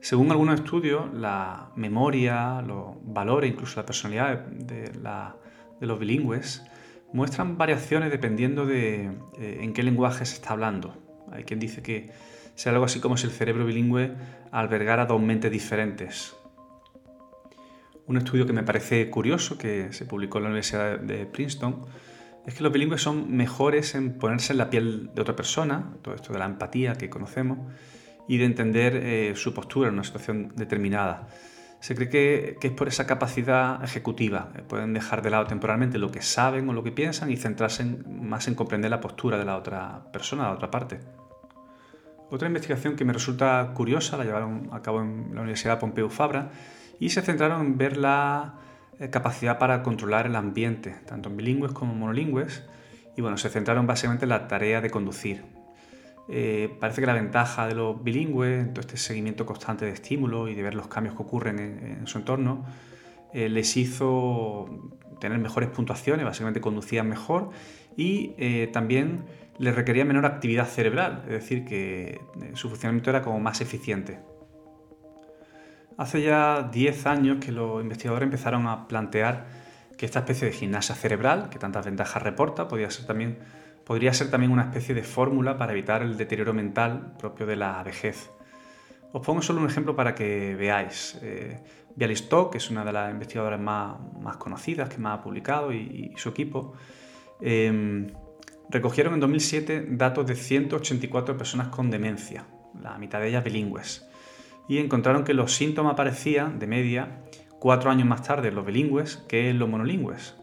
Según 0.00 0.30
algunos 0.32 0.60
estudios, 0.60 1.12
la 1.14 1.70
memoria, 1.76 2.62
los 2.62 2.96
valores, 3.04 3.50
incluso 3.50 3.78
la 3.80 3.86
personalidad 3.86 4.44
de, 4.46 4.90
los 5.80 5.98
bilingües, 6.00 6.64
muestran 7.12 7.56
variaciones 7.56 8.10
dependiendo 8.10 8.66
de 8.66 9.12
eh, 9.38 9.58
en 9.60 9.72
qué 9.72 9.84
lenguaje 9.84 10.26
se 10.26 10.34
está 10.34 10.52
hablando. 10.52 11.05
Hay 11.32 11.44
quien 11.44 11.60
dice 11.60 11.82
que 11.82 12.10
sea 12.54 12.72
algo 12.72 12.84
así 12.84 13.00
como 13.00 13.16
si 13.16 13.26
el 13.26 13.32
cerebro 13.32 13.66
bilingüe 13.66 14.12
albergara 14.50 15.06
dos 15.06 15.20
mentes 15.20 15.50
diferentes. 15.50 16.34
Un 18.06 18.16
estudio 18.16 18.46
que 18.46 18.52
me 18.52 18.62
parece 18.62 19.10
curioso, 19.10 19.58
que 19.58 19.92
se 19.92 20.06
publicó 20.06 20.38
en 20.38 20.44
la 20.44 20.50
Universidad 20.50 20.98
de 20.98 21.26
Princeton, 21.26 21.84
es 22.46 22.54
que 22.54 22.62
los 22.62 22.72
bilingües 22.72 23.02
son 23.02 23.36
mejores 23.36 23.94
en 23.96 24.16
ponerse 24.18 24.52
en 24.52 24.58
la 24.58 24.70
piel 24.70 25.10
de 25.14 25.20
otra 25.20 25.34
persona, 25.34 25.92
todo 26.02 26.14
esto 26.14 26.32
de 26.32 26.38
la 26.38 26.44
empatía 26.46 26.94
que 26.94 27.10
conocemos, 27.10 27.58
y 28.28 28.38
de 28.38 28.44
entender 28.44 28.96
eh, 28.96 29.32
su 29.34 29.52
postura 29.52 29.88
en 29.88 29.94
una 29.94 30.04
situación 30.04 30.52
determinada. 30.54 31.28
Se 31.86 31.94
cree 31.94 32.08
que, 32.08 32.58
es 32.60 32.72
por 32.72 32.88
esa 32.88 33.06
capacidad 33.06 33.80
ejecutiva. 33.84 34.48
Pueden 34.66 34.92
dejar 34.92 35.22
de 35.22 35.30
lado 35.30 35.46
temporalmente 35.46 35.98
lo 35.98 36.10
que 36.10 36.20
saben 36.20 36.68
o 36.68 36.72
lo 36.72 36.82
que 36.82 36.90
piensan 36.90 37.30
y 37.30 37.36
centrarse 37.36 37.84
más 37.84 38.48
en 38.48 38.56
comprender 38.56 38.90
la 38.90 39.00
postura 39.00 39.38
de 39.38 39.44
la 39.44 39.56
otra 39.56 40.02
persona, 40.12 40.42
de 40.42 40.48
la 40.48 40.54
otra 40.56 40.68
parte. 40.68 40.98
Otra 42.28 42.48
investigación 42.48 42.96
que 42.96 43.04
me 43.04 43.12
resulta 43.12 43.70
curiosa 43.72 44.16
la 44.16 44.24
llevaron 44.24 44.68
a 44.72 44.82
cabo 44.82 45.00
en 45.00 45.30
la 45.32 45.42
Universidad 45.42 45.78
Pompeu 45.78 46.08
Fabra 46.08 46.50
y 46.98 47.10
se 47.10 47.22
centraron 47.22 47.64
en 47.64 47.78
ver 47.78 47.98
la 47.98 48.54
eh, 48.98 49.08
capacidad 49.08 49.56
para 49.60 49.84
controlar 49.84 50.26
el 50.26 50.34
ambiente, 50.34 50.96
tanto 51.06 51.28
en 51.28 51.36
bilingües 51.36 51.70
como 51.70 51.92
en 51.92 52.00
monolingües, 52.00 52.64
y 53.16 53.22
bueno, 53.22 53.36
se 53.36 53.48
centraron 53.48 53.86
básicamente 53.86 54.24
en 54.24 54.30
la 54.30 54.48
tarea 54.48 54.80
de 54.80 54.90
conducir. 54.90 55.55
Eh, 56.28 56.76
parece 56.80 57.00
que 57.00 57.06
la 57.06 57.14
ventaja 57.14 57.66
de 57.68 57.74
los 57.74 58.02
bilingües, 58.02 58.66
en 58.66 58.74
todo 58.74 58.80
este 58.80 58.96
seguimiento 58.96 59.46
constante 59.46 59.84
de 59.84 59.92
estímulos 59.92 60.50
y 60.50 60.54
de 60.54 60.62
ver 60.62 60.74
los 60.74 60.88
cambios 60.88 61.14
que 61.14 61.22
ocurren 61.22 61.58
en, 61.58 62.06
su 62.06 62.18
entorno, 62.18 62.64
eh, 63.32 63.48
les 63.48 63.76
hizo 63.76 64.92
tener 65.20 65.38
mejores 65.38 65.70
puntuaciones, 65.70 66.24
básicamente 66.24 66.60
conducían 66.60 67.08
mejor 67.08 67.50
y 67.96 68.66
también 68.72 69.24
les 69.58 69.74
requería 69.74 70.04
menor 70.04 70.26
actividad 70.26 70.66
cerebral, 70.66 71.22
es 71.26 71.32
decir, 71.32 71.64
que 71.64 72.20
eh, 72.40 72.50
su 72.54 72.68
funcionamiento 72.68 73.10
era 73.10 73.22
como 73.22 73.40
más 73.40 73.60
eficiente. 73.60 74.18
Hace 75.96 76.22
ya 76.22 76.68
10 76.70 77.06
años 77.06 77.38
que 77.44 77.52
los 77.52 77.80
investigadores 77.82 78.26
empezaron 78.26 78.66
a 78.66 78.86
plantear 78.86 79.46
que 79.96 80.04
esta 80.04 80.20
especie 80.20 80.48
de 80.48 80.52
gimnasia 80.52 80.94
cerebral, 80.94 81.48
que 81.48 81.58
tantas 81.58 81.86
ventajas 81.86 82.22
reporta, 82.22 82.68
podría 82.68 82.90
ser 82.90 83.06
también, 83.06 83.38
podría 83.86 84.12
ser 84.12 84.30
también 84.30 84.50
una 84.50 84.62
especie 84.62 84.96
de 84.96 85.04
fórmula 85.04 85.56
para 85.56 85.72
evitar 85.72 86.02
el 86.02 86.16
deterioro 86.16 86.52
mental 86.52 87.14
propio 87.18 87.46
de 87.46 87.54
la 87.54 87.80
vejez. 87.84 88.30
Os 89.12 89.24
pongo 89.24 89.40
solo 89.42 89.60
un 89.60 89.68
ejemplo 89.68 89.94
para 89.94 90.12
que 90.12 90.56
veáis. 90.56 91.16
Eh, 91.22 91.62
Bialystok, 91.94 92.50
que 92.50 92.58
es 92.58 92.68
una 92.68 92.84
de 92.84 92.92
las 92.92 93.12
investigadoras 93.12 93.60
más, 93.60 94.36
conocidas, 94.38 94.88
que 94.88 94.98
más 94.98 95.20
ha 95.20 95.22
publicado, 95.22 95.72
y, 95.72 96.12
su 96.16 96.30
equipo, 96.30 96.74
eh, 97.40 98.12
recogieron 98.68 99.14
en 99.14 99.20
2007 99.20 99.86
datos 99.90 100.26
de 100.26 100.34
184 100.34 101.36
personas 101.36 101.68
con 101.68 101.88
demencia, 101.88 102.44
la 102.82 102.98
mitad 102.98 103.20
de 103.20 103.28
ellas 103.28 103.44
bilingües, 103.44 104.06
y 104.68 104.78
encontraron 104.78 105.22
que 105.22 105.32
los 105.32 105.54
síntomas 105.54 105.92
aparecían, 105.92 106.58
de 106.58 106.66
media, 106.66 107.22
cuatro 107.60 107.90
años 107.90 108.08
más 108.08 108.24
tarde 108.24 108.48
en 108.48 108.56
los 108.56 108.66
bilingües 108.66 109.18
que 109.28 109.48
en 109.48 109.60
los 109.60 109.68
monolingües. 109.68 110.34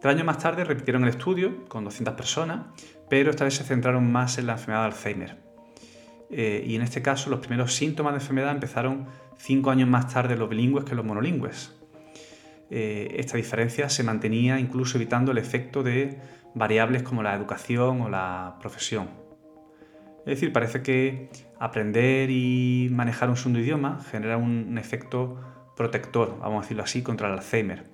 Tres 0.00 0.14
años 0.14 0.24
más 0.24 0.38
tarde 0.38 0.64
repitieron 0.64 1.02
el 1.02 1.10
estudio 1.10 1.66
con 1.68 1.84
200 1.84 2.14
personas, 2.14 2.66
pero 3.10 3.30
esta 3.30 3.44
vez 3.44 3.54
se 3.54 3.64
centraron 3.64 4.10
más 4.10 4.38
en 4.38 4.46
la 4.46 4.52
enfermedad 4.52 4.80
de 4.80 4.86
Alzheimer. 4.86 5.36
Eh, 6.30 6.64
y 6.66 6.74
en 6.74 6.82
este 6.82 7.02
caso 7.02 7.28
los 7.28 7.40
primeros 7.40 7.74
síntomas 7.74 8.14
de 8.14 8.20
enfermedad 8.20 8.52
empezaron 8.52 9.06
cinco 9.36 9.70
años 9.70 9.88
más 9.88 10.12
tarde 10.12 10.36
los 10.36 10.48
bilingües 10.48 10.86
que 10.86 10.94
los 10.94 11.04
monolingües. 11.04 11.76
Eh, 12.70 13.16
esta 13.18 13.36
diferencia 13.36 13.90
se 13.90 14.02
mantenía 14.02 14.58
incluso 14.58 14.96
evitando 14.96 15.32
el 15.32 15.38
efecto 15.38 15.82
de 15.82 16.18
variables 16.54 17.02
como 17.02 17.22
la 17.22 17.34
educación 17.34 18.00
o 18.00 18.08
la 18.08 18.56
profesión. 18.60 19.10
Es 20.20 20.36
decir, 20.36 20.52
parece 20.52 20.82
que 20.82 21.28
aprender 21.58 22.30
y 22.30 22.88
manejar 22.90 23.28
un 23.28 23.36
segundo 23.36 23.58
idioma 23.58 24.00
genera 24.10 24.38
un 24.38 24.78
efecto 24.78 25.40
protector, 25.76 26.38
vamos 26.40 26.58
a 26.58 26.60
decirlo 26.62 26.84
así, 26.84 27.02
contra 27.02 27.28
el 27.28 27.34
Alzheimer, 27.34 27.89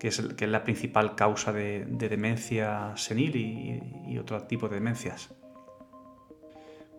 que 0.00 0.08
es, 0.08 0.40
la 0.40 0.64
principal 0.64 1.14
causa 1.14 1.52
de, 1.52 1.84
demencia 1.84 2.92
senil 2.96 3.36
y, 3.36 4.18
otro 4.18 4.42
tipo 4.44 4.68
de 4.68 4.76
demencias. 4.76 5.32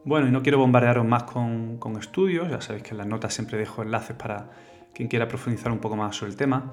Bueno, 0.05 0.27
y 0.27 0.31
no 0.31 0.41
quiero 0.43 0.59
bombardearos 0.59 1.05
más 1.05 1.23
con, 1.23 1.77
con 1.77 1.97
estudios, 1.97 2.49
ya 2.49 2.61
sabéis 2.61 2.83
que 2.83 2.91
en 2.91 2.99
las 2.99 3.07
notas 3.07 3.33
siempre 3.33 3.57
dejo 3.57 3.81
enlaces 3.81 4.15
para 4.15 4.49
quien 4.93 5.09
quiera 5.09 5.27
profundizar 5.27 5.71
un 5.71 5.79
poco 5.79 5.95
más 5.95 6.15
sobre 6.15 6.31
el 6.31 6.37
tema. 6.37 6.71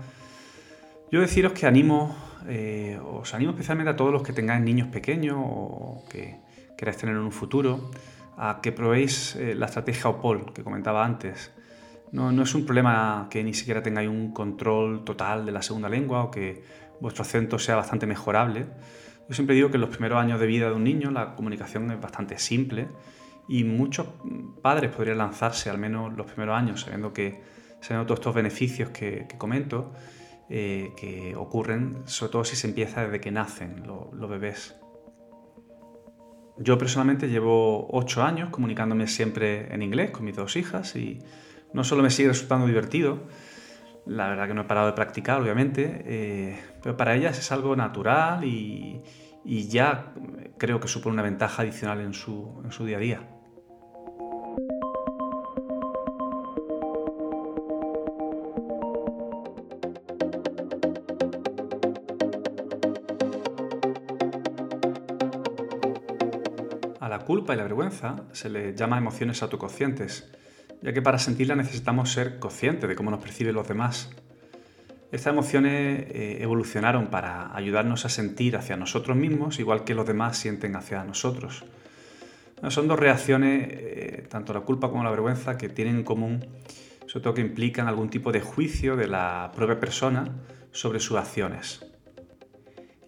Yo 1.10 1.22
deciros 1.22 1.52
que 1.52 1.66
animo, 1.66 2.14
eh, 2.46 3.00
os 3.02 3.32
animo 3.32 3.52
especialmente 3.52 3.90
a 3.90 3.96
todos 3.96 4.12
los 4.12 4.22
que 4.22 4.34
tengáis 4.34 4.62
niños 4.62 4.88
pequeños 4.88 5.38
o 5.40 6.04
que 6.10 6.36
queráis 6.76 6.98
tener 6.98 7.16
en 7.16 7.22
un 7.22 7.32
futuro, 7.32 7.90
a 8.36 8.60
que 8.60 8.70
probéis 8.70 9.34
eh, 9.36 9.54
la 9.54 9.66
estrategia 9.66 10.10
OPOL 10.10 10.52
que 10.52 10.62
comentaba 10.62 11.04
antes. 11.04 11.52
No, 12.12 12.32
no, 12.32 12.42
es 12.42 12.54
un 12.54 12.64
problema 12.64 13.28
que 13.30 13.44
ni 13.44 13.54
siquiera 13.54 13.82
tengáis 13.82 14.08
un 14.08 14.32
control 14.32 15.04
total 15.04 15.44
de 15.44 15.52
la 15.52 15.62
segunda 15.62 15.88
lengua 15.88 16.24
o 16.24 16.30
que 16.30 16.62
vuestro 17.00 17.22
acento 17.22 17.58
sea 17.58 17.76
bastante 17.76 18.06
mejorable. 18.06 18.66
Yo 19.28 19.34
siempre 19.34 19.54
digo 19.54 19.70
que 19.70 19.76
en 19.76 19.82
los 19.82 19.90
primeros 19.90 20.18
años 20.18 20.40
de 20.40 20.46
vida 20.46 20.68
de 20.68 20.74
un 20.74 20.84
niño 20.84 21.10
la 21.10 21.34
comunicación 21.34 21.90
es 21.90 22.00
bastante 22.00 22.38
simple 22.38 22.88
y 23.48 23.64
muchos 23.64 24.06
padres 24.62 24.90
podrían 24.90 25.18
lanzarse 25.18 25.70
al 25.70 25.78
menos 25.78 26.14
los 26.14 26.26
primeros 26.26 26.56
años 26.56 26.80
sabiendo 26.82 27.12
que 27.12 27.42
sabiendo 27.80 28.06
todos 28.06 28.20
estos 28.20 28.34
beneficios 28.34 28.90
que, 28.90 29.26
que 29.28 29.38
comento 29.38 29.92
eh, 30.50 30.94
que 30.96 31.36
ocurren, 31.36 32.04
sobre 32.06 32.32
todo 32.32 32.44
si 32.44 32.56
se 32.56 32.66
empieza 32.66 33.04
desde 33.04 33.20
que 33.20 33.30
nacen 33.30 33.82
los 33.86 34.30
bebés. 34.30 34.74
Yo 36.56 36.78
personalmente 36.78 37.28
llevo 37.28 37.86
ocho 37.90 38.22
años 38.22 38.48
comunicándome 38.48 39.08
siempre 39.08 39.72
en 39.72 39.82
inglés 39.82 40.10
con 40.10 40.24
mis 40.24 40.36
dos 40.36 40.56
hijas 40.56 40.96
y 40.96 41.18
no 41.72 41.84
solo 41.84 42.02
me 42.02 42.10
sigue 42.10 42.28
resultando 42.28 42.66
divertido, 42.66 43.20
la 44.06 44.28
verdad 44.28 44.48
que 44.48 44.54
no 44.54 44.62
he 44.62 44.64
parado 44.64 44.86
de 44.86 44.92
practicar, 44.94 45.40
obviamente, 45.40 46.02
eh, 46.06 46.58
pero 46.82 46.96
para 46.96 47.14
ellas 47.14 47.38
es 47.38 47.52
algo 47.52 47.76
natural 47.76 48.44
y, 48.44 49.02
ya 49.44 50.12
creo 50.58 50.80
que 50.80 50.88
supone 50.88 51.14
una 51.14 51.22
ventaja 51.22 51.62
adicional 51.62 52.00
en 52.00 52.12
su 52.12 52.84
día 52.84 52.98
a 52.98 53.00
día. 53.00 53.38
culpa 67.28 67.52
y 67.52 67.58
la 67.58 67.64
vergüenza 67.64 68.16
se 68.32 68.48
les 68.48 68.74
llama 68.74 68.96
emociones 68.96 69.42
autoconscientes, 69.42 70.32
ya 70.82 70.92
que 70.92 71.02
para 71.02 71.18
sentirla 71.18 71.56
necesitamos 71.56 72.12
ser 72.12 72.38
conscientes 72.38 72.88
de 72.88 72.94
cómo 72.94 73.10
nos 73.10 73.20
perciben 73.20 73.54
los 73.54 73.66
demás. 73.66 74.10
Estas 75.10 75.32
emociones 75.32 76.06
eh, 76.10 76.38
evolucionaron 76.40 77.06
para 77.06 77.56
ayudarnos 77.56 78.04
a 78.04 78.08
sentir 78.08 78.56
hacia 78.56 78.76
nosotros 78.76 79.16
mismos 79.16 79.58
igual 79.58 79.84
que 79.84 79.94
los 79.94 80.06
demás 80.06 80.36
sienten 80.36 80.76
hacia 80.76 81.02
nosotros. 81.04 81.64
Son 82.68 82.88
dos 82.88 82.98
reacciones, 82.98 83.68
eh, 83.70 84.26
tanto 84.28 84.52
la 84.52 84.60
culpa 84.60 84.90
como 84.90 85.04
la 85.04 85.10
vergüenza, 85.10 85.56
que 85.56 85.68
tienen 85.68 85.96
en 85.96 86.02
común, 86.02 86.44
sobre 87.06 87.22
todo 87.22 87.34
que 87.34 87.40
implican 87.40 87.86
algún 87.86 88.10
tipo 88.10 88.32
de 88.32 88.40
juicio 88.40 88.96
de 88.96 89.06
la 89.06 89.52
propia 89.54 89.78
persona 89.78 90.28
sobre 90.72 91.00
sus 91.00 91.16
acciones. 91.16 91.86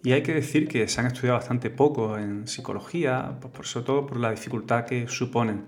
Y 0.03 0.13
hay 0.13 0.23
que 0.23 0.33
decir 0.33 0.67
que 0.67 0.87
se 0.87 0.99
han 0.99 1.07
estudiado 1.07 1.37
bastante 1.37 1.69
poco 1.69 2.17
en 2.17 2.47
psicología, 2.47 3.37
por, 3.39 3.67
sobre 3.67 3.85
todo 3.85 4.07
por 4.07 4.17
la 4.17 4.31
dificultad 4.31 4.85
que 4.85 5.07
suponen. 5.07 5.65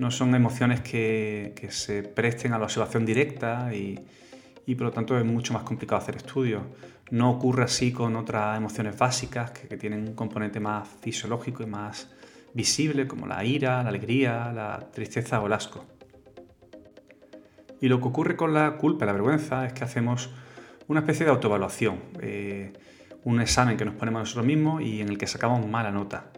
No 0.00 0.10
son 0.10 0.34
emociones 0.34 0.80
que, 0.80 1.68
se 1.68 2.02
presten 2.02 2.54
a 2.54 2.58
la 2.58 2.64
observación 2.64 3.04
directa 3.04 3.70
y, 3.74 4.74
por 4.74 4.84
lo 4.86 4.90
tanto 4.92 5.18
es 5.18 5.26
mucho 5.26 5.52
más 5.52 5.62
complicado 5.62 6.00
hacer 6.00 6.16
estudios. 6.16 6.62
No 7.10 7.30
ocurre 7.30 7.64
así 7.64 7.92
con 7.92 8.16
otras 8.16 8.56
emociones 8.56 8.96
básicas 8.96 9.50
que, 9.50 9.76
tienen 9.76 10.08
un 10.08 10.14
componente 10.14 10.58
más 10.58 10.88
fisiológico 11.02 11.62
y 11.62 11.66
más 11.66 12.08
visible, 12.54 13.06
como 13.06 13.26
la 13.26 13.44
ira, 13.44 13.82
la 13.82 13.90
alegría, 13.90 14.50
la 14.54 14.88
tristeza 14.90 15.38
o 15.38 15.48
el 15.48 15.52
asco. 15.52 15.84
Y 17.82 17.88
lo 17.88 18.00
que 18.00 18.08
ocurre 18.08 18.36
con 18.36 18.54
la 18.54 18.78
culpa 18.78 19.04
y 19.04 19.06
la 19.06 19.12
vergüenza 19.12 19.66
es 19.66 19.74
que 19.74 19.84
hacemos 19.84 20.30
una 20.88 21.00
especie 21.00 21.26
de 21.26 21.32
autoevaluación. 21.32 22.00
Eh, 22.22 22.72
un 23.24 23.38
examen 23.42 23.76
que 23.76 23.84
nos 23.84 23.96
ponemos 23.96 24.22
nosotros 24.22 24.46
mismos 24.46 24.80
y 24.80 25.02
en 25.02 25.10
el 25.10 25.18
que 25.18 25.26
sacamos 25.26 25.66
mala 25.66 25.90
nota. 25.90 26.30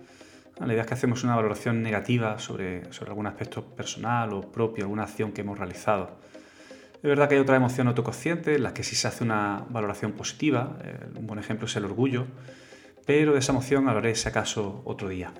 La 0.59 0.73
idea 0.73 0.82
es 0.82 0.87
que 0.87 0.94
hacemos 0.94 1.25
una 1.25 1.35
valoración 1.35 1.82
negativa 1.82 2.38
sobre, 2.38 2.92
sobre 2.92 3.11
algún 3.11 3.26
aspecto 3.26 3.64
personal 3.64 4.32
o 4.32 4.52
propio, 4.52 4.85
alguna 4.85 5.04
acción 5.04 5.32
que 5.32 5.40
hemos 5.40 5.59
realizado. 5.59 6.18
Es 6.97 7.09
verdad 7.09 7.28
que 7.28 7.35
hay 7.35 7.40
otra 7.40 7.56
emoción 7.56 7.88
autoconsciente 7.88 8.54
en 8.54 8.62
las 8.62 8.75
que 8.75 8.85
sí 8.85 8.94
se 8.94 9.09
hace 9.09 9.25
una 9.25 9.66
valoración 9.71 10.12
positiva, 10.12 10.78
eh, 10.85 10.99
un 11.18 11.26
buen 11.26 11.40
ejemplo 11.40 11.66
es 11.66 11.75
el 11.75 11.85
orgullo, 11.85 12.26
pero 13.06 13.32
de 13.32 13.40
esa 13.40 13.50
emoción 13.50 13.88
hablaré 13.88 14.14
si 14.14 14.28
acaso 14.28 14.82
otro 14.85 15.09
día. 15.09 15.32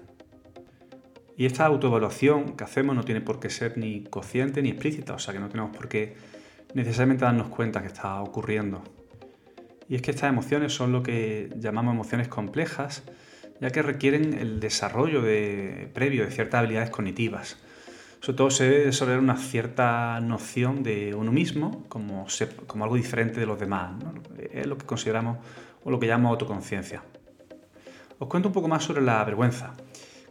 Y 1.37 1.47
esta 1.47 1.65
autoevaluación 1.67 2.57
que 2.57 2.65
hacemos 2.65 2.97
no 2.97 3.05
tiene 3.05 3.21
por 3.21 3.39
qué 3.39 3.49
ser 3.49 3.79
ni 3.79 4.05
consciente 4.05 4.61
ni 4.61 4.71
explícita, 4.71 5.15
o 5.15 5.19
sea 5.19 5.33
que 5.33 5.41
no 5.41 5.49
tenemos 5.49 5.75
por 5.75 5.89
qué 5.89 6.17
necesariamente 6.75 7.25
darnos 7.25 7.49
cuenta 7.49 7.81
que 7.81 7.87
está 7.87 8.21
ocurriendo. 8.21 8.83
Y 9.89 9.95
es 9.95 10.03
que 10.03 10.11
estas 10.11 10.31
emociones 10.31 10.73
son 10.73 10.91
lo 10.91 11.03
que 11.03 11.51
llamamos 11.57 11.95
emociones 11.95 12.29
complejas, 12.29 13.05
ya 13.63 13.71
que 13.71 13.81
requieren 13.81 14.35
el 14.35 14.59
desarrollo 14.59 15.23
de, 15.23 15.89
previo 15.95 16.25
de 16.25 16.33
ciertas 16.33 16.59
habilidades 16.59 16.91
cognitivas. 16.91 17.59
Sobre 18.21 18.37
todo 18.37 18.51
se 18.51 18.65
debe 18.65 18.87
desarrollar 18.87 19.21
una 19.21 19.37
cierta 19.37 20.19
noción 20.21 20.83
de 20.83 21.15
uno 21.15 21.31
mismo 21.31 21.85
como, 21.89 22.27
como 22.67 22.85
algo 22.85 22.97
diferente 22.97 23.39
de 23.39 23.47
los 23.47 23.61
demás. 23.61 23.93
Es 24.53 24.67
lo 24.67 24.77
que 24.77 24.85
consideramos 24.85 25.39
o 25.85 25.93
lo 25.93 26.01
que 26.01 26.09
llamamos 26.09 26.31
autoconciencia. 26.33 27.05
Os 28.19 28.29
cuento 28.29 28.49
un 28.49 28.53
poco 28.53 28.67
más 28.67 28.83
sobre 28.83 29.01
la 29.01 29.25
vergüenza, 29.25 29.75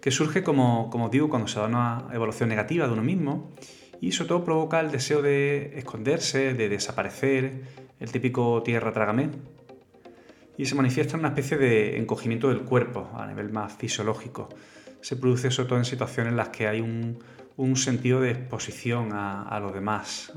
que 0.02 0.12
surge, 0.12 0.44
como, 0.44 0.90
como 0.90 1.08
digo, 1.08 1.30
cuando 1.30 1.48
se 1.48 1.58
da 1.58 1.68
una 1.68 2.08
evaluación 2.14 2.50
negativa 2.50 2.86
de 2.86 2.94
uno 2.94 3.04
mismo 3.04 3.52
y 4.02 4.12
sobre 4.12 4.28
todo 4.28 4.44
provoca 4.44 4.82
el 4.82 4.92
deseo 4.92 5.22
de 5.22 5.78
esconderse, 5.78 6.54
de 6.54 6.68
desaparecer, 6.68 7.62
el 7.98 8.12
típico 8.12 8.62
tierra 8.62 8.92
trágame, 8.92 9.30
y 10.58 10.66
se 10.66 10.76
manifiesta 10.76 11.16
en 11.16 11.22
una 11.22 11.30
especie 11.30 11.58
de 11.58 11.98
encogimiento 11.98 12.50
del 12.50 12.62
cuerpo 12.62 13.10
a 13.16 13.26
nivel 13.26 13.52
más 13.52 13.74
fisiológico. 13.74 14.50
Se 15.02 15.16
produce 15.16 15.50
sobre 15.50 15.70
todo 15.70 15.80
en 15.80 15.86
situaciones 15.86 16.32
en 16.32 16.38
las 16.38 16.50
que 16.50 16.68
hay 16.68 16.82
un, 16.82 17.18
sentido 17.76 18.20
de 18.22 18.32
exposición 18.32 19.10
a, 19.14 19.60
los 19.60 19.74
demás. 19.74 20.34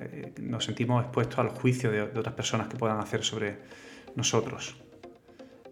Eh, 0.00 0.34
nos 0.42 0.64
sentimos 0.64 1.02
expuestos 1.02 1.38
al 1.38 1.48
juicio 1.48 1.90
de, 1.90 2.02
otras 2.02 2.34
personas 2.34 2.68
que 2.68 2.76
puedan 2.76 2.98
hacer 2.98 3.24
sobre 3.24 3.58
nosotros. 4.14 4.76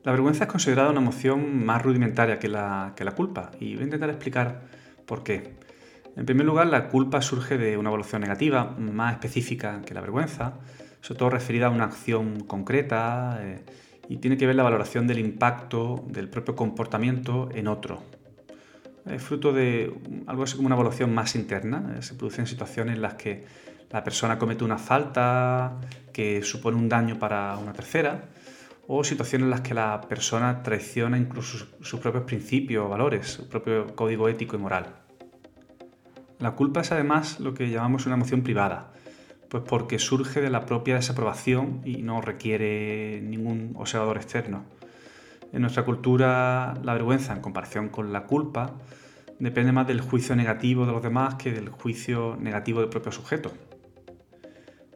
La 0.04 0.12
vergüenza 0.12 0.44
es 0.44 0.50
considerada 0.50 0.90
una 0.90 1.00
emoción 1.00 1.64
más 1.64 1.82
rudimentaria 1.82 2.38
que 2.38 2.48
la, 2.48 2.94
que 2.96 3.04
la 3.04 3.12
culpa 3.12 3.50
y 3.60 3.74
voy 3.74 3.82
a 3.82 3.84
intentar 3.84 4.08
explicar 4.08 4.62
por 5.04 5.22
qué. 5.22 5.56
En 6.16 6.26
primer 6.26 6.46
lugar, 6.46 6.66
la 6.66 6.88
culpa 6.88 7.22
surge 7.22 7.58
de 7.58 7.76
una 7.76 7.90
evolución 7.90 8.22
negativa, 8.22 8.74
más 8.76 9.12
específica 9.12 9.82
que 9.82 9.94
la 9.94 10.00
vergüenza, 10.00 10.54
sobre 11.00 11.18
todo 11.18 11.30
referida 11.30 11.66
a 11.66 11.70
una 11.70 11.84
acción 11.84 12.40
concreta 12.40 13.38
eh, 13.42 13.60
y 14.08 14.16
tiene 14.16 14.36
que 14.36 14.46
ver 14.46 14.56
la 14.56 14.62
valoración 14.62 15.06
del 15.06 15.18
impacto 15.18 16.04
del 16.08 16.28
propio 16.28 16.56
comportamiento 16.56 17.48
en 17.54 17.68
otro. 17.68 18.02
Es 19.06 19.22
fruto 19.22 19.52
de 19.52 19.92
algo 20.26 20.42
así 20.42 20.56
como 20.56 20.66
una 20.66 20.74
evaluación 20.74 21.14
más 21.14 21.34
interna. 21.34 21.94
Eh, 21.96 22.02
se 22.02 22.14
produce 22.14 22.40
en 22.40 22.46
situaciones 22.46 22.96
en 22.96 23.02
las 23.02 23.14
que 23.14 23.44
la 23.90 24.04
persona 24.04 24.38
comete 24.38 24.64
una 24.64 24.78
falta 24.78 25.78
que 26.12 26.42
supone 26.42 26.76
un 26.76 26.88
daño 26.88 27.18
para 27.18 27.56
una 27.56 27.72
tercera 27.72 28.24
o 28.86 29.04
situaciones 29.04 29.44
en 29.44 29.50
las 29.50 29.60
que 29.60 29.74
la 29.74 30.00
persona 30.00 30.62
traiciona 30.62 31.18
incluso 31.18 31.66
sus 31.80 32.00
propios 32.00 32.24
principios 32.24 32.88
valores, 32.88 33.26
su 33.26 33.48
propio 33.48 33.94
código 33.94 34.28
ético 34.28 34.56
y 34.56 34.58
moral. 34.58 34.94
La 36.38 36.52
culpa 36.52 36.80
es 36.80 36.92
además 36.92 37.40
lo 37.40 37.52
que 37.52 37.68
llamamos 37.68 38.06
una 38.06 38.14
emoción 38.14 38.42
privada, 38.42 38.92
pues 39.48 39.62
porque 39.66 39.98
surge 39.98 40.40
de 40.40 40.50
la 40.50 40.66
propia 40.66 40.96
desaprobación 40.96 41.80
y 41.84 42.02
no 42.02 42.20
requiere 42.20 43.20
ningún 43.22 43.74
observador 43.76 44.16
externo. 44.16 44.64
En 45.52 45.62
nuestra 45.62 45.84
cultura, 45.84 46.74
la 46.82 46.92
vergüenza, 46.92 47.32
en 47.32 47.40
comparación 47.40 47.88
con 47.88 48.12
la 48.12 48.24
culpa, 48.24 48.74
depende 49.38 49.72
más 49.72 49.86
del 49.86 50.00
juicio 50.00 50.36
negativo 50.36 50.84
de 50.84 50.92
los 50.92 51.02
demás 51.02 51.36
que 51.36 51.52
del 51.52 51.70
juicio 51.70 52.36
negativo 52.38 52.80
del 52.80 52.90
propio 52.90 53.12
sujeto. 53.12 53.52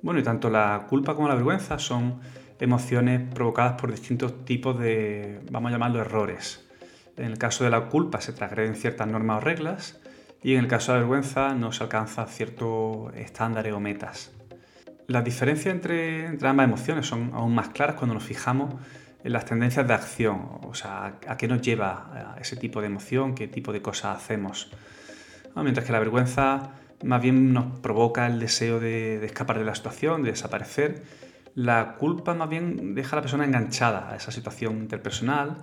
Bueno, 0.02 0.20
y 0.20 0.22
tanto 0.22 0.50
la 0.50 0.86
culpa 0.88 1.14
como 1.14 1.28
la 1.28 1.34
vergüenza 1.34 1.78
son 1.78 2.20
emociones 2.58 3.22
provocadas 3.32 3.80
por 3.80 3.90
distintos 3.90 4.44
tipos 4.44 4.78
de, 4.78 5.40
vamos 5.50 5.70
a 5.70 5.72
llamarlo, 5.72 6.00
errores. 6.00 6.68
En 7.16 7.24
el 7.24 7.38
caso 7.38 7.64
de 7.64 7.70
la 7.70 7.88
culpa 7.88 8.20
se 8.20 8.32
transgreden 8.32 8.74
ciertas 8.74 9.06
normas 9.06 9.38
o 9.38 9.40
reglas 9.40 10.00
y 10.42 10.54
en 10.54 10.60
el 10.60 10.68
caso 10.68 10.92
de 10.92 10.98
la 10.98 11.04
vergüenza 11.04 11.54
no 11.54 11.72
se 11.72 11.84
alcanza 11.84 12.26
ciertos 12.26 13.14
estándares 13.14 13.72
o 13.72 13.80
metas. 13.80 14.32
Las 15.12 15.24
diferencias 15.24 15.74
entre, 15.74 16.26
ambas 16.40 16.64
emociones 16.64 17.06
son 17.06 17.32
aún 17.34 17.54
más 17.54 17.68
claras 17.68 17.96
cuando 17.96 18.14
nos 18.14 18.24
fijamos 18.24 18.76
en 19.22 19.34
las 19.34 19.44
tendencias 19.44 19.86
de 19.86 19.92
acción, 19.92 20.60
o 20.62 20.72
sea, 20.72 21.18
a 21.28 21.36
qué 21.36 21.46
nos 21.46 21.60
lleva 21.60 22.34
ese 22.40 22.56
tipo 22.56 22.80
de 22.80 22.86
emoción, 22.86 23.34
qué 23.34 23.46
tipo 23.46 23.74
de 23.74 23.82
cosas 23.82 24.16
hacemos. 24.16 24.72
Mientras 25.54 25.84
que 25.84 25.92
la 25.92 25.98
vergüenza 25.98 26.70
más 27.04 27.20
bien 27.20 27.52
nos 27.52 27.78
provoca 27.80 28.26
el 28.26 28.40
deseo 28.40 28.80
de, 28.80 29.22
escapar 29.22 29.58
de 29.58 29.66
la 29.66 29.74
situación, 29.74 30.22
de 30.22 30.30
desaparecer, 30.30 31.02
la 31.54 31.96
culpa 31.98 32.32
más 32.32 32.48
bien 32.48 32.94
deja 32.94 33.14
a 33.14 33.16
la 33.16 33.22
persona 33.22 33.44
enganchada 33.44 34.10
a 34.10 34.16
esa 34.16 34.32
situación 34.32 34.78
interpersonal 34.78 35.58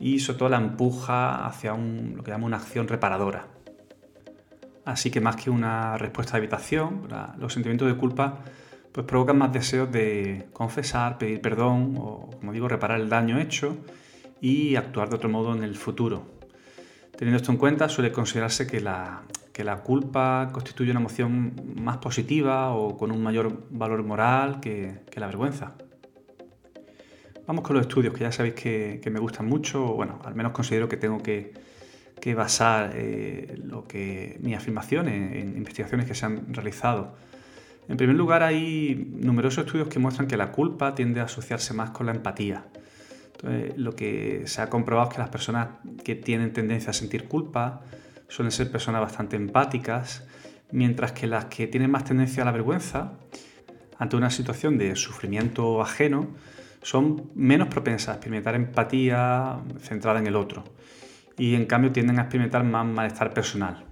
y 0.00 0.18
sobre 0.18 0.40
todo 0.40 0.48
la 0.48 0.56
empuja 0.56 1.46
hacia 1.46 1.72
lo 1.76 2.24
que 2.24 2.32
llama 2.32 2.46
una 2.46 2.56
acción 2.56 2.88
reparadora. 2.88 3.46
Así 4.84 5.12
que 5.12 5.20
más 5.20 5.36
que 5.36 5.50
una 5.50 5.96
respuesta 5.98 6.32
de 6.32 6.38
evitación, 6.38 7.06
los 7.38 7.52
sentimientos 7.52 7.86
de 7.86 7.96
culpa 7.96 8.40
pues 8.92 9.06
provocan 9.06 9.38
más 9.38 9.52
deseos 9.52 9.90
de 9.90 10.48
confesar, 10.52 11.18
pedir 11.18 11.40
perdón 11.40 11.94
o, 11.98 12.30
como 12.38 12.52
digo, 12.52 12.68
reparar 12.68 13.00
el 13.00 13.08
daño 13.08 13.38
hecho 13.38 13.76
y 14.40 14.76
actuar 14.76 15.08
de 15.08 15.16
otro 15.16 15.28
modo 15.28 15.54
en 15.54 15.62
el 15.62 15.76
futuro. 15.76 16.38
Teniendo 17.16 17.36
esto 17.36 17.50
en 17.50 17.58
cuenta, 17.58 17.88
suele 17.88 18.12
considerarse 18.12 18.66
que 18.66 18.80
la, 18.80 19.22
que 19.58 19.64
la 19.64 19.82
culpa 19.82 20.50
constituye 20.52 20.92
una 20.92 21.00
emoción 21.00 21.52
más 21.74 21.96
positiva 21.96 22.72
o 22.74 22.96
con 22.96 23.10
un 23.10 23.20
mayor 23.20 23.66
valor 23.70 24.04
moral 24.04 24.60
que, 24.60 25.00
la 25.16 25.26
vergüenza. 25.26 25.74
Vamos 27.44 27.64
con 27.64 27.74
los 27.74 27.82
estudios, 27.88 28.14
que 28.14 28.20
ya 28.20 28.30
sabéis 28.30 28.54
que, 28.54 29.10
me 29.10 29.18
gustan 29.18 29.46
mucho, 29.46 29.84
o 29.84 29.94
bueno, 29.94 30.20
al 30.24 30.36
menos 30.36 30.52
considero 30.52 30.88
que 30.88 30.96
tengo 30.96 31.20
que, 31.20 31.54
basar 32.36 32.92
eh, 32.94 33.58
lo 33.64 33.82
que, 33.82 34.36
mis 34.40 34.56
afirmaciones 34.56 35.42
en 35.42 35.56
investigaciones 35.56 36.06
que 36.06 36.14
se 36.14 36.24
han 36.24 36.54
realizado 36.54 37.16
en 37.88 37.96
primer 37.96 38.16
lugar, 38.16 38.42
hay 38.42 39.10
numerosos 39.18 39.64
estudios 39.64 39.88
que 39.88 39.98
muestran 39.98 40.28
que 40.28 40.36
la 40.36 40.52
culpa 40.52 40.94
tiende 40.94 41.20
a 41.20 41.24
asociarse 41.24 41.72
más 41.72 41.90
con 41.90 42.06
la 42.06 42.12
empatía. 42.12 42.66
lo 43.76 43.94
que 43.94 44.42
se 44.46 44.60
ha 44.60 44.68
comprobado 44.68 45.08
es 45.08 45.14
que 45.14 45.20
las 45.20 45.30
personas 45.30 45.68
que 46.04 46.16
tienen 46.16 46.52
tendencia 46.52 46.90
a 46.90 46.92
sentir 46.92 47.28
culpa 47.28 47.82
suelen 48.28 48.50
ser 48.50 48.70
personas 48.70 49.00
bastante 49.00 49.36
empáticas, 49.36 50.26
mientras 50.70 51.12
que 51.12 51.26
las 51.26 51.46
que 51.46 51.66
tienen 51.66 51.90
más 51.90 52.04
tendencia 52.04 52.42
a 52.42 52.46
la 52.46 52.52
vergüenza, 52.52 53.12
ante 53.98 54.16
una 54.16 54.30
situación 54.30 54.76
de 54.76 54.94
sufrimiento 54.96 55.80
ajeno, 55.80 56.28
son 56.82 57.30
menos 57.34 57.68
propensas 57.68 58.08
a 58.08 58.12
experimentar 58.14 58.54
empatía 58.54 59.58
centrada 59.80 60.20
en 60.20 60.26
el 60.26 60.36
otro 60.36 60.64
y 61.36 61.54
en 61.54 61.66
cambio 61.66 61.92
tienden 61.92 62.18
a 62.18 62.22
experimentar 62.22 62.64
más 62.64 62.84
malestar 62.86 63.32
personal. 63.32 63.87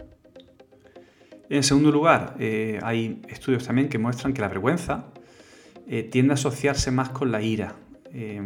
En 1.49 1.63
segundo 1.63 1.93
lugar, 1.93 2.35
eh, 2.39 2.81
hay 2.83 3.23
estudios 3.29 3.65
también 3.65 3.89
que 3.89 3.99
muestran 3.99 4.33
que 4.33 4.41
la 4.41 4.49
vergüenza 4.49 5.05
eh, 5.87 6.03
tiende 6.03 6.33
a 6.33 6.35
asociarse 6.35 6.91
más 6.91 7.11
con 7.11 7.31
la 7.31 7.41
ira. 7.41 7.77
Eh, 8.13 8.43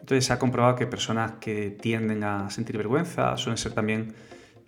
entonces 0.00 0.24
se 0.24 0.32
ha 0.32 0.38
comprobado 0.38 0.74
que 0.74 0.86
personas 0.86 1.32
que 1.40 1.70
tienden 1.70 2.24
a 2.24 2.48
sentir 2.50 2.76
vergüenza 2.76 3.36
suelen 3.36 3.58
ser 3.58 3.72
también 3.72 4.14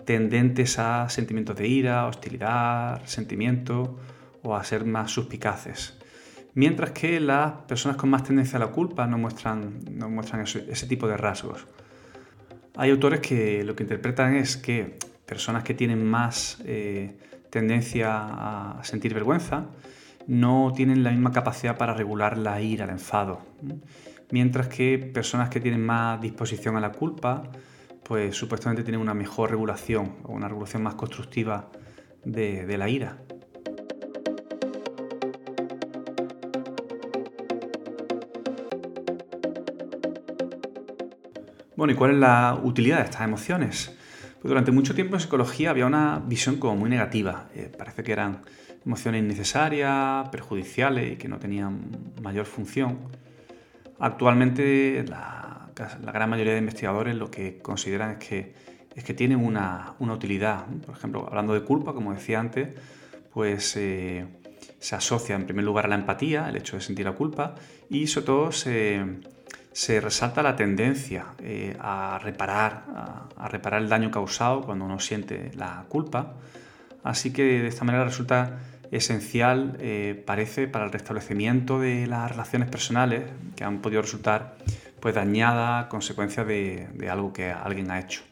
tendentes 0.05 0.79
a 0.79 1.09
sentimientos 1.09 1.57
de 1.57 1.67
ira, 1.67 2.07
hostilidad, 2.07 3.05
sentimiento 3.07 3.99
o 4.43 4.55
a 4.55 4.63
ser 4.63 4.85
más 4.85 5.11
suspicaces. 5.11 5.99
mientras 6.57 6.93
que 6.93 7.19
las 7.19 7.53
personas 7.67 7.97
con 7.97 8.11
más 8.11 8.23
tendencia 8.23 8.59
a 8.59 8.61
la 8.61 8.69
culpa 8.69 9.09
no 9.09 9.19
muestran, 9.19 9.81
no 9.91 10.09
muestran 10.09 10.43
ese, 10.43 10.87
tipo 10.87 11.09
de 11.09 11.17
rasgos. 11.17 11.67
Hay 12.77 12.91
autores 12.91 13.19
que 13.21 13.65
lo 13.65 13.75
que 13.75 13.83
interpretan 13.83 14.37
es 14.37 14.57
que 14.57 14.99
personas 15.27 15.65
que 15.65 15.75
tienen 15.75 16.05
más 16.07 16.63
tendencia 17.55 18.09
a 18.11 18.83
sentir 18.83 19.15
vergüenza 19.15 19.67
no 20.27 20.73
tienen 20.75 21.05
la 21.05 21.13
misma 21.13 21.31
capacidad 21.31 21.77
para 21.77 21.95
regular 21.95 22.37
la 22.37 22.61
ira, 22.61 22.85
el 22.85 22.91
enfado. 22.91 23.43
Mientras 24.33 24.67
que 24.67 24.99
personas 24.99 25.51
que 25.51 25.61
tienen 25.61 25.81
más 25.81 26.21
disposición 26.21 26.77
a 26.77 26.81
la 26.81 26.91
culpa, 26.91 27.45
pues 28.03 28.35
supuestamente 28.35 28.83
tienen 28.83 29.01
una 29.01 29.15
mejor 29.15 29.51
regulación 29.51 30.17
o 30.25 30.33
una 30.33 30.49
regulación 30.49 30.83
más 30.83 30.97
constructiva 30.97 31.71
de 32.25 32.77
la 32.77 32.89
ira. 32.89 33.19
Bueno, 41.77 41.93
¿y 41.93 41.97
cuál 41.97 42.13
es 42.13 42.17
la 42.17 42.59
utilidad 42.65 42.99
de 42.99 43.05
estas 43.05 43.23
emociones? 43.23 43.97
Pues 44.45 44.51
durante 44.51 44.73
mucho 44.73 44.95
tiempo 44.95 45.17
en 45.17 45.21
psicología 45.21 45.71
había 45.71 45.87
una 45.87 46.19
visión 46.19 46.57
como 46.57 46.77
muy 46.77 46.91
negativa. 46.91 47.49
Eh, 47.55 47.73
parece 47.79 48.03
que 48.03 48.13
eran 48.13 48.43
emociones 48.85 49.25
innecesarias, 49.25 50.29
perjudiciales 50.29 51.15
y 51.15 51.17
que 51.17 51.29
no 51.29 51.39
tenían 51.39 52.13
mayor 52.21 52.45
función. 52.45 52.99
Actualmente 53.99 55.03
la, 55.09 55.71
gran 56.13 56.29
mayoría 56.29 56.53
de 56.53 56.59
investigadores 56.59 57.17
lo 57.17 57.31
que 57.31 57.63
consideran 57.63 58.11
es 58.11 58.19
que, 58.19 58.55
es 58.95 59.03
que 59.03 59.15
tienen 59.15 59.43
una, 59.43 59.95
utilidad. 59.99 60.67
Por 60.85 60.95
ejemplo, 60.95 61.27
hablando 61.27 61.55
de 61.55 61.63
culpa, 61.63 61.95
como 61.95 62.13
decía 62.13 62.39
antes, 62.39 62.69
pues 63.33 63.75
eh, 63.79 64.27
se 64.79 64.95
asocia 64.95 65.37
en 65.37 65.47
primer 65.47 65.65
lugar 65.65 65.87
a 65.87 65.89
la 65.89 65.95
empatía, 65.95 66.51
el 66.51 66.57
hecho 66.57 66.77
de 66.77 66.83
sentir 66.83 67.07
la 67.07 67.13
culpa, 67.13 67.55
y 67.89 68.09
sobre 68.09 68.27
todo 68.27 68.53
se 68.53 69.03
se 69.75 70.01
resalta 70.01 70.41
la 70.45 70.55
tendencia 70.55 71.27
eh, 71.41 71.77
a, 71.81 72.21
reparar, 72.23 72.85
a, 73.37 73.49
reparar 73.49 73.83
el 73.83 73.89
daño 73.89 74.09
causado 74.13 74.63
cuando 74.63 74.85
uno 74.85 75.01
siente 75.01 75.51
la 75.57 75.85
culpa. 75.89 76.35
Así 77.03 77.33
que 77.33 77.43
de 77.43 77.67
esta 77.67 77.85
manera 77.85 78.05
resulta 78.05 78.61
esencial, 78.93 79.77
eh, 79.81 80.23
parece, 80.25 80.69
para 80.69 80.85
el 80.85 80.93
restablecimiento 80.93 81.81
de 81.81 82.07
las 82.07 82.31
relaciones 82.31 82.71
personales 82.71 83.25
que 83.57 83.65
han 83.65 83.83
podido 83.83 84.01
resultar 84.01 84.55
pues, 85.01 85.17
dañadas 85.17 85.87
a 85.87 85.89
consecuencia 85.89 86.45
de, 86.45 86.87
algo 87.11 87.33
que 87.33 87.51
alguien 87.51 87.91
ha 87.91 87.99
hecho. 87.99 88.23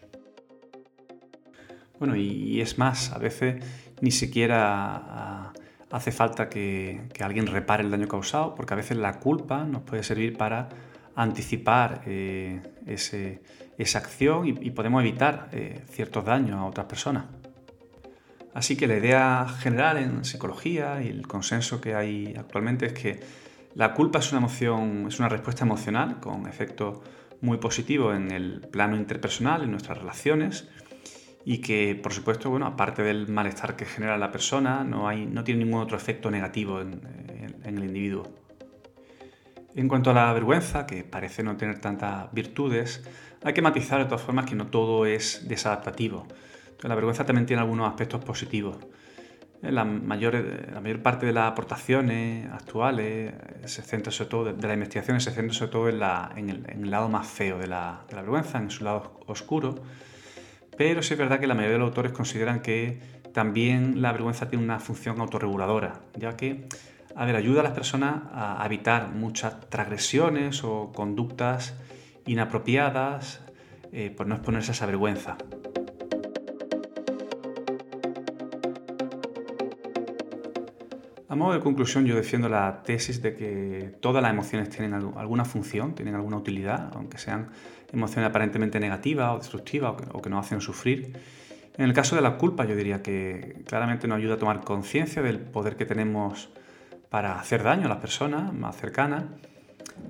Bueno, 1.99 2.15
y, 2.15 2.61
es 2.61 2.79
más, 2.79 3.11
a 3.11 3.19
veces 3.19 3.65
ni 4.01 4.13
siquiera 4.13 5.53
hace 5.91 6.13
falta 6.13 6.49
que, 6.49 7.01
que 7.13 7.25
alguien 7.25 7.49
repare 7.49 7.83
el 7.83 7.91
daño 7.91 8.07
causado, 8.07 8.55
porque 8.55 8.75
a 8.75 8.77
veces 8.77 8.97
la 8.97 9.19
culpa 9.19 9.65
nos 9.65 9.83
puede 9.83 10.05
servir 10.05 10.37
para 10.37 10.69
anticipar 11.15 12.03
eh, 12.07 12.61
esa 12.87 13.99
acción 13.99 14.47
y, 14.47 14.71
podemos 14.71 15.03
evitar 15.03 15.49
eh, 15.53 15.83
ciertos 15.89 16.25
daños 16.25 16.57
a 16.57 16.65
otras 16.65 16.87
personas. 16.87 17.25
Así 18.55 18.77
que 18.77 18.87
la 18.87 18.97
idea 18.97 19.47
general 19.49 19.97
en 19.99 20.25
psicología 20.25 21.03
y 21.03 21.09
el 21.09 21.27
consenso 21.27 21.81
que 21.81 21.95
hay 21.95 22.35
actualmente 22.39 22.87
es 22.87 22.93
que 22.93 23.21
la 23.75 23.95
culpa 23.95 24.19
es 24.19 24.31
una 24.31 24.41
emoción, 24.41 25.07
es 25.09 25.19
una 25.19 25.29
respuesta 25.31 25.65
emocional 25.65 26.21
con 26.21 26.47
efecto 26.47 27.03
muy 27.41 27.57
positivo 27.57 28.13
en 28.13 28.31
el 28.31 28.61
plano 28.61 28.97
interpersonal, 28.97 29.63
en 29.63 29.71
nuestras 29.71 29.99
relaciones, 29.99 30.69
y 31.45 31.59
que, 31.59 31.99
por 32.01 32.13
supuesto, 32.13 32.51
bueno, 32.51 32.67
aparte 32.67 33.03
del 33.03 33.27
malestar 33.29 33.75
que 33.75 33.87
genera 33.87 34.17
la 34.19 34.31
persona, 34.31 34.85
no, 34.85 35.09
hay, 35.09 35.27
no 35.27 35.43
tiene 35.43 35.65
ningún 35.65 35.81
otro 35.81 35.97
efecto 35.97 36.31
negativo 36.31 36.81
en 36.81 37.01
el 37.65 37.85
individuo. 37.85 38.42
En 39.75 39.89
cuanto 39.89 40.11
a 40.11 40.15
la 40.15 40.33
vergüenza, 40.33 40.87
que 40.87 41.03
parece 41.03 41.43
no 41.43 41.57
tener 41.57 41.79
tantas 41.79 42.31
virtudes, 42.33 43.03
hay 43.43 43.55
que 43.55 43.63
matizar 43.63 43.99
de 43.99 44.05
todas 44.05 44.21
formas 44.21 44.45
que 44.45 44.55
no 44.55 44.67
todo 44.67 45.07
es 45.07 45.49
desadaptativo. 45.49 46.27
la 46.83 46.95
vergüenza 46.95 47.25
también 47.25 47.47
tiene 47.47 47.63
algunos 47.63 47.89
aspectos 47.89 48.23
positivos. 48.23 48.77
La 49.63 49.85
mayor, 49.85 50.35
parte 51.03 51.25
de 51.25 51.33
las 51.33 51.53
aportaciones 51.53 52.51
actuales 52.53 53.33
se 53.65 53.83
centra 53.83 54.11
sobre 54.11 54.31
todo, 54.31 54.45
de, 54.53 54.61
las 54.61 54.75
investigaciones 54.75 55.23
se 55.23 55.31
centra 55.31 55.55
sobre 55.55 55.71
todo 55.71 55.89
en, 55.89 56.51
el, 56.51 56.91
lado 56.91 57.09
más 57.09 57.29
feo 57.29 57.59
de 57.59 57.69
la, 57.69 58.05
de 58.09 58.17
la, 58.17 58.23
vergüenza, 58.23 58.59
en 58.59 58.71
su 58.71 58.83
lado 58.83 59.21
oscuro. 59.27 59.77
Pero 60.77 61.03
sí 61.03 61.15
es 61.15 61.19
verdad 61.19 61.39
que 61.39 61.47
la 61.47 61.55
mayoría 61.55 61.75
de 61.75 61.79
los 61.79 61.89
autores 61.89 62.13
consideran 62.13 62.61
que 62.61 63.01
también 63.33 64.03
la 64.03 64.13
vergüenza 64.13 64.49
tiene 64.49 64.65
una 64.65 64.81
función 64.81 65.21
autorreguladora, 65.21 66.01
ya 66.17 66.37
que 66.37 66.67
a 67.15 67.25
ver, 67.25 67.37
ayuda 67.37 67.61
a 67.61 67.65
las 67.65 67.73
personas 67.73 68.23
a 68.33 68.63
evitar 68.65 69.09
muchas 69.09 69.61
transgresiones 69.69 70.65
o 70.65 70.93
conductas 70.93 71.75
inapropiadas 72.27 73.41
eh, 73.93 74.11
por 74.11 74.27
no 74.27 74.35
exponerse 74.35 74.71
a 74.71 74.75
esa 74.75 74.87
vergüenza. 74.87 75.37
A 81.29 81.35
modo 81.35 81.55
de 81.55 81.61
conclusión, 81.61 82.05
yo 82.05 82.15
defiendo 82.15 82.49
la 82.51 82.83
tesis 82.83 83.23
de 83.23 83.35
que 83.35 83.95
todas 84.01 84.23
las 84.23 84.33
emociones 84.33 84.69
tienen 84.69 84.93
alguna 84.93 85.47
función, 85.47 85.95
tienen 85.95 86.15
alguna 86.15 86.37
utilidad, 86.37 86.91
aunque 86.95 87.17
sean 87.17 87.49
emociones 87.91 88.29
aparentemente 88.29 88.79
negativas 88.81 89.35
o 89.35 89.39
destructivas 89.39 89.95
o 90.13 90.21
que, 90.21 90.29
nos 90.29 90.45
hacen 90.45 90.61
sufrir. 90.61 91.17
En 91.79 91.85
el 91.87 91.95
caso 91.95 92.17
de 92.17 92.23
la 92.23 92.37
culpa, 92.37 92.67
yo 92.67 92.77
diría 92.77 93.03
que 93.03 93.63
claramente 93.67 94.07
nos 94.07 94.19
ayuda 94.19 94.35
a 94.35 94.39
tomar 94.39 94.61
conciencia 94.61 95.23
del 95.23 95.39
poder 95.39 95.77
que 95.77 95.87
tenemos 95.87 96.51
para 97.13 97.39
hacer 97.39 97.63
daño 97.63 97.85
a 97.85 97.89
las 97.91 97.99
personas 97.99 98.55
más 98.55 98.75
cercanas, 98.75 99.25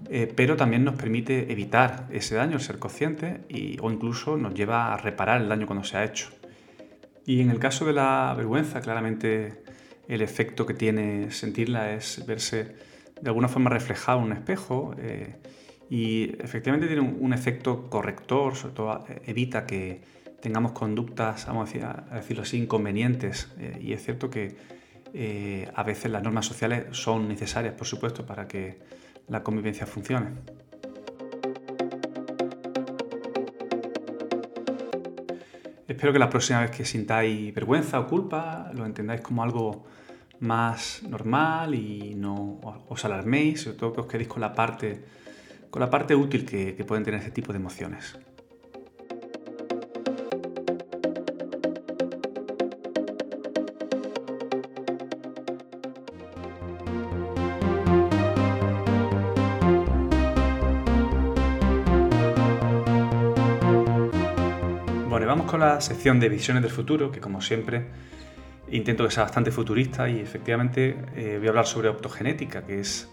eh, 0.09 0.33
pero 0.37 0.57
también 0.57 0.85
nos 0.85 0.95
permite 0.95 1.51
evitar 1.51 2.07
ese 2.13 2.37
daño, 2.37 2.55
el 2.55 2.61
ser 2.61 2.79
consciente, 2.79 3.41
y, 3.49 3.77
o 3.81 3.91
incluso 3.91 4.37
nos 4.37 4.55
lleva 4.55 4.95
a 4.95 4.97
reparar 4.97 5.43
el 5.43 5.49
daño 5.49 5.67
cuando 5.67 5.85
se 5.85 5.97
ha 5.97 6.05
hecho. 6.05 6.29
Y 7.27 7.41
en 7.41 7.51
el 7.51 7.59
caso 7.59 7.85
de 7.85 7.93
la 7.93 8.33
vergüenza, 8.37 8.81
claramente 8.81 9.65
el 10.07 10.23
efecto 10.23 10.65
que 10.65 10.75
tiene 10.75 11.33
sentirla 11.33 11.93
es 11.93 12.25
verse 12.25 12.77
de 13.21 13.29
alguna 13.29 13.49
forma 13.49 13.69
reflejado 13.69 14.21
en 14.21 14.27
un 14.27 14.33
espejo 14.35 14.95
eh, 14.99 15.41
y 15.91 16.37
efectivamente 16.41 16.87
tiene 16.87 17.03
un, 17.03 17.33
efecto 17.33 17.91
corrector, 17.91 18.55
sobre 18.55 18.75
todo 18.75 19.05
eh, 19.09 19.23
evita 19.27 19.67
que 19.67 20.03
tengamos 20.41 20.71
conductas, 20.71 21.47
vamos 21.49 21.69
a, 21.75 22.15
decirlo 22.15 22.45
así, 22.45 22.59
inconvenientes. 22.59 23.49
y 23.81 23.93
es 23.93 24.05
cierto 24.05 24.31
que 24.31 24.55
eh, 25.15 25.71
a 25.75 25.83
veces 25.83 26.11
las 26.11 26.23
normas 26.23 26.47
sociales 26.47 26.87
son 26.93 27.29
necesarias, 27.29 27.75
por 27.75 27.87
supuesto, 27.87 28.25
para 28.25 28.49
que 28.49 28.79
la 29.29 29.43
convivencia 29.43 29.87
funcione. 29.87 30.31
Espero 35.87 36.13
que 36.13 36.19
la 36.19 36.31
próxima 36.31 36.61
vez 36.61 36.71
que 36.71 36.85
sintáis 36.85 37.53
vergüenza 37.55 38.01
o 38.01 38.07
culpa 38.07 38.71
lo 38.73 38.87
entendáis 38.87 39.21
como 39.21 39.43
algo 39.43 39.85
más 40.41 41.03
normal 41.05 41.75
y 41.75 42.15
no 42.15 42.61
os 42.89 43.05
alarméis, 43.05 43.63
sobre 43.63 43.77
todo 43.77 43.93
que 43.93 44.01
os 44.01 44.07
quedéis 44.07 44.29
con 44.29 44.41
la 44.41 44.53
parte, 44.55 45.05
con 45.71 45.81
la 45.81 45.91
parte 45.91 46.17
útil 46.17 46.47
que, 46.47 46.75
que 46.75 46.85
pueden 46.85 47.05
tener 47.05 47.21
este 47.21 47.31
tipo 47.31 47.53
de 47.53 47.59
emociones. 47.59 48.19
Vamos 65.33 65.51
con 65.51 65.61
la 65.61 65.81
sección 65.81 66.21
de 66.21 66.29
visiones 66.29 66.63
del 66.63 66.71
futuro, 66.71 67.11
que 67.11 67.19
como 67.19 67.41
siempre 67.41 67.87
intento 68.71 69.03
que 69.05 69.11
sea 69.11 69.23
bastante 69.23 69.51
futurista 69.51 70.07
y 70.07 70.21
efectivamente 70.21 70.95
eh, 71.17 71.37
voy 71.39 71.47
a 71.47 71.51
hablar 71.51 71.67
sobre 71.67 71.89
optogenética, 71.89 72.67
que 72.67 72.81
es 72.81 73.09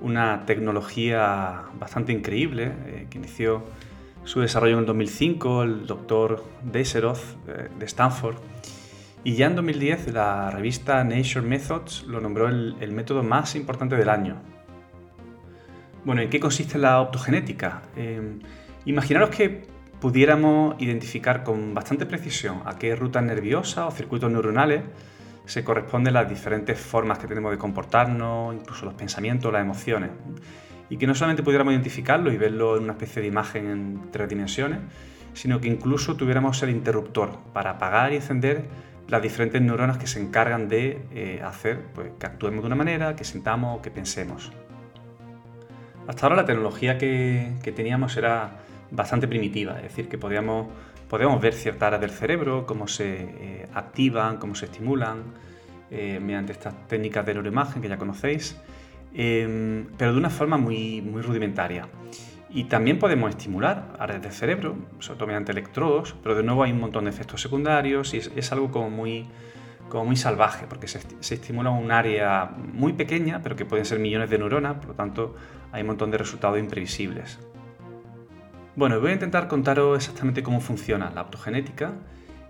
una 0.00 0.46
tecnología 0.46 1.64
bastante 1.78 2.12
increíble 2.12 2.72
eh, 2.86 3.06
que 3.10 3.18
inició 3.18 3.62
su 4.24 4.40
desarrollo 4.40 4.72
en 4.72 4.78
el 4.80 4.86
2005 4.86 5.62
el 5.62 5.86
doctor 5.86 6.42
Deiseroth 6.62 7.20
eh, 7.46 7.68
de 7.78 7.84
Stanford 7.84 8.36
y 9.22 9.34
ya 9.34 9.44
en 9.44 9.56
2010 9.56 10.14
la 10.14 10.50
revista 10.50 11.04
Nature 11.04 11.42
Methods 11.42 12.04
lo 12.04 12.22
nombró 12.22 12.48
el, 12.48 12.74
el 12.80 12.92
método 12.92 13.22
más 13.22 13.54
importante 13.54 13.96
del 13.96 14.08
año. 14.08 14.36
Bueno, 16.06 16.22
¿en 16.22 16.30
qué 16.30 16.40
consiste 16.40 16.78
la 16.78 17.02
optogenética? 17.02 17.82
imaginaros 18.86 19.28
que 19.28 19.68
pudiéramos 20.00 20.80
identificar 20.80 21.44
con 21.44 21.74
bastante 21.74 22.06
precisión 22.06 22.62
a 22.64 22.78
qué 22.78 22.96
rutas 22.96 23.22
nerviosas 23.22 23.86
o 23.86 23.90
circuitos 23.90 24.30
neuronales 24.30 24.82
se 25.44 25.64
corresponden 25.64 26.14
las 26.14 26.28
diferentes 26.28 26.78
formas 26.78 27.18
que 27.18 27.26
tenemos 27.26 27.50
de 27.50 27.58
comportarnos, 27.58 28.54
incluso 28.54 28.84
los 28.84 28.94
pensamientos, 28.94 29.52
las 29.52 29.62
emociones. 29.62 30.10
Y 30.88 30.96
que 30.96 31.06
no 31.06 31.14
solamente 31.14 31.42
pudiéramos 31.42 31.72
identificarlo 31.72 32.32
y 32.32 32.36
verlo 32.36 32.76
en 32.76 32.84
una 32.84 32.92
especie 32.92 33.22
de 33.22 33.28
imagen 33.28 33.66
en 33.68 34.10
tres 34.10 34.28
dimensiones, 34.28 34.78
sino 35.34 35.60
que 35.60 35.68
incluso 35.68 36.16
tuviéramos 36.16 36.62
el 36.62 36.70
interruptor 36.70 37.38
para 37.52 37.70
apagar 37.70 38.12
y 38.12 38.16
encender 38.16 38.64
las 39.08 39.22
diferentes 39.22 39.60
neuronas 39.60 39.98
que 39.98 40.06
se 40.06 40.20
encargan 40.20 40.68
de 40.68 41.02
eh, 41.12 41.42
hacer 41.44 41.80
pues, 41.94 42.12
que 42.18 42.26
actuemos 42.26 42.62
de 42.62 42.66
una 42.66 42.76
manera, 42.76 43.16
que 43.16 43.24
sintamos 43.24 43.80
que 43.80 43.90
pensemos. 43.90 44.52
Hasta 46.06 46.26
ahora 46.26 46.36
la 46.36 46.44
tecnología 46.44 46.96
que, 46.96 47.72
teníamos 47.74 48.16
era 48.16 48.52
bastante 48.90 49.28
primitiva, 49.28 49.76
es 49.76 49.82
decir, 49.84 50.08
que 50.08 50.18
podíamos, 50.18 50.68
podíamos 51.08 51.40
ver 51.40 51.54
ciertas 51.54 51.88
áreas 51.88 52.00
del 52.00 52.10
cerebro, 52.10 52.66
cómo 52.66 52.88
se 52.88 53.14
eh, 53.20 53.68
activan, 53.74 54.38
cómo 54.38 54.54
se 54.54 54.66
estimulan, 54.66 55.24
eh, 55.90 56.20
mediante 56.20 56.52
estas 56.52 56.86
técnicas 56.86 57.26
de 57.26 57.34
neuroimagen 57.34 57.82
que 57.82 57.88
ya 57.88 57.98
conocéis, 57.98 58.56
em, 59.12 59.86
pero 59.96 60.12
de 60.12 60.18
una 60.18 60.30
forma 60.30 60.56
muy, 60.56 61.02
muy 61.02 61.20
rudimentaria. 61.20 61.88
Y 62.48 62.64
también 62.64 62.98
podemos 62.98 63.30
estimular 63.30 63.96
áreas 63.98 64.22
del 64.22 64.32
cerebro, 64.32 64.76
sobre 64.98 65.18
todo 65.18 65.26
mediante 65.28 65.52
electrodos, 65.52 66.16
pero 66.22 66.34
de 66.34 66.42
nuevo 66.42 66.62
hay 66.64 66.72
un 66.72 66.80
montón 66.80 67.04
de 67.04 67.10
efectos 67.10 67.40
secundarios 67.40 68.12
y 68.14 68.18
es, 68.18 68.52
algo 68.52 68.70
como 68.70 68.90
muy, 68.90 69.26
como 69.88 70.04
muy 70.04 70.16
salvaje, 70.16 70.66
porque 70.68 70.88
se, 70.88 71.00
estimula 71.34 71.70
un 71.70 71.92
área 71.92 72.50
muy 72.72 72.92
pequeña, 72.92 73.40
pero 73.42 73.54
que 73.54 73.64
pueden 73.64 73.84
ser 73.84 74.00
millones 74.00 74.30
de 74.30 74.38
neuronas, 74.38 74.76
por 74.76 74.88
lo 74.88 74.94
tanto 74.94 75.36
hay 75.72 75.82
un 75.82 75.88
montón 75.88 76.10
de 76.10 76.18
resultados 76.18 76.58
imprevisibles. 76.58 77.38
Bueno, 78.76 79.00
voy 79.00 79.10
a 79.10 79.14
intentar 79.14 79.48
contaros 79.48 79.98
exactamente 79.98 80.42
cómo 80.42 80.60
funciona 80.60 81.10
la 81.10 81.22
optogenética 81.22 81.92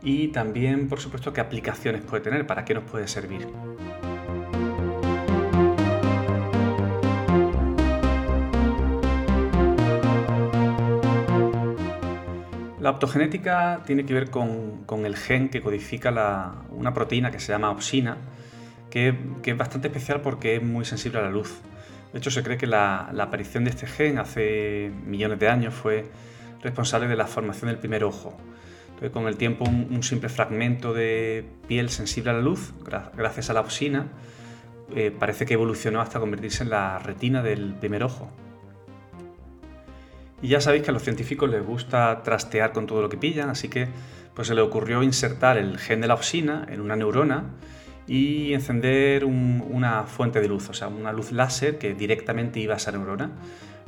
y 0.03 0.29
también, 0.29 0.89
por 0.89 1.01
supuesto, 1.01 1.33
qué 1.33 1.41
aplicaciones 1.41 2.03
puede 2.03 2.23
tener, 2.23 2.47
para 2.47 2.65
qué 2.65 2.75
nos 2.75 2.85
puede 2.85 3.09
servir. 3.09 3.49
La 12.81 12.91
optogenética 12.91 13.83
tiene 13.87 14.05
que 14.05 14.15
ver 14.15 14.31
con, 14.31 14.85
el 15.05 15.17
gen 15.17 15.49
que 15.49 15.61
codifica 15.61 16.55
una 16.71 16.95
proteína 16.95 17.31
que 17.31 17.41
se 17.41 17.53
llama 17.53 17.71
opsina, 17.71 18.17
que, 18.91 19.15
es 19.45 19.57
bastante 19.57 19.89
especial 19.89 20.21
porque 20.21 20.57
es 20.57 20.63
muy 20.63 20.85
sensible 20.85 21.19
a 21.19 21.23
la 21.23 21.31
luz. 21.31 21.61
De 22.13 22.19
hecho, 22.19 22.31
se 22.31 22.43
cree 22.43 22.59
que 22.59 22.67
la, 22.67 23.11
aparición 23.19 23.65
de 23.65 23.71
este 23.71 23.87
gen 23.87 24.19
hace 24.19 24.91
millones 25.07 25.39
de 25.39 25.49
años 25.49 25.75
fue 25.75 26.07
responsable 26.63 27.09
de 27.09 27.17
la 27.17 27.27
formación 27.27 27.69
del 27.69 27.79
primer 27.79 28.05
ojo. 28.05 28.37
Entonces, 28.89 29.11
con 29.11 29.27
el 29.27 29.37
tiempo, 29.37 29.65
un, 29.65 30.03
simple 30.03 30.29
fragmento 30.29 30.93
de 30.93 31.45
piel 31.69 31.89
sensible 31.89 32.31
a 32.31 32.35
la 32.35 32.41
luz, 32.41 32.75
gracias 33.17 33.49
a 33.51 33.53
la 33.53 33.61
opsina, 33.61 34.09
eh, 34.95 35.15
parece 35.17 35.47
que 35.47 35.55
evolucionó 35.55 36.01
hasta 36.01 36.19
convertirse 36.19 36.65
en 36.65 36.71
la 36.71 36.99
retina 36.99 37.43
del 37.43 37.75
primer 37.75 38.03
ojo. 38.03 38.29
Y 40.43 40.49
ya 40.49 40.61
sabéis 40.61 40.83
que 40.83 40.91
a 40.91 40.95
los 40.95 41.03
científicos 41.03 41.49
les 41.49 41.65
gusta 41.65 42.23
trastear 42.23 42.73
con 42.73 42.87
todo 42.87 43.03
lo 43.03 43.09
que 43.09 43.17
pillan, 43.17 43.51
así 43.51 43.69
que 43.69 43.89
pues 44.35 44.49
se 44.49 44.55
le 44.55 44.63
ocurrió 44.63 45.03
insertar 45.03 45.59
el 45.59 45.79
gen 45.79 46.01
de 46.01 46.09
la 46.09 46.15
opsina 46.15 46.67
en 46.69 46.81
una 46.81 46.97
neurona 46.97 47.45
y 48.11 48.55
encender 48.55 49.25
una 49.25 50.03
fuente 50.03 50.41
de 50.41 50.49
luz, 50.49 50.69
o 50.69 50.75
sea, 50.75 50.89
una 50.89 51.13
luz 51.13 51.31
láser 51.31 51.79
que 51.79 51.95
directamente 51.95 52.59
iba 52.59 52.75
a 52.75 52.77
esa 52.77 52.91
neurona. 52.91 53.31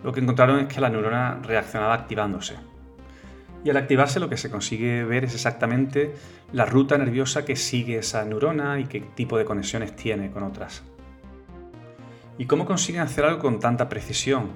Lo 0.04 0.12
que 0.12 0.20
encontraron 0.20 0.60
es 0.60 0.72
que 0.72 0.80
la 0.80 0.90
neurona 0.90 1.40
reaccionaba 1.42 1.92
activándose. 1.92 2.54
Y 3.64 3.70
al 3.70 3.76
activarse 3.76 4.20
lo 4.20 4.28
que 4.28 4.36
se 4.36 4.48
consigue 4.48 5.02
ver 5.02 5.24
es 5.24 5.34
exactamente 5.34 6.14
la 6.52 6.66
ruta 6.66 6.96
nerviosa 6.98 7.44
que 7.44 7.56
sigue 7.56 7.98
esa 7.98 8.24
neurona 8.24 8.78
y 8.78 8.84
qué 8.84 9.00
tipo 9.00 9.36
de 9.38 9.44
conexiones 9.44 9.96
tiene 9.96 10.30
con 10.30 10.44
otras. 10.44 10.84
¿Y 12.38 12.46
cómo 12.46 12.64
consiguen 12.64 13.00
hacer 13.00 13.24
algo 13.24 13.40
con 13.40 13.58
tanta 13.58 13.88
precisión? 13.88 14.50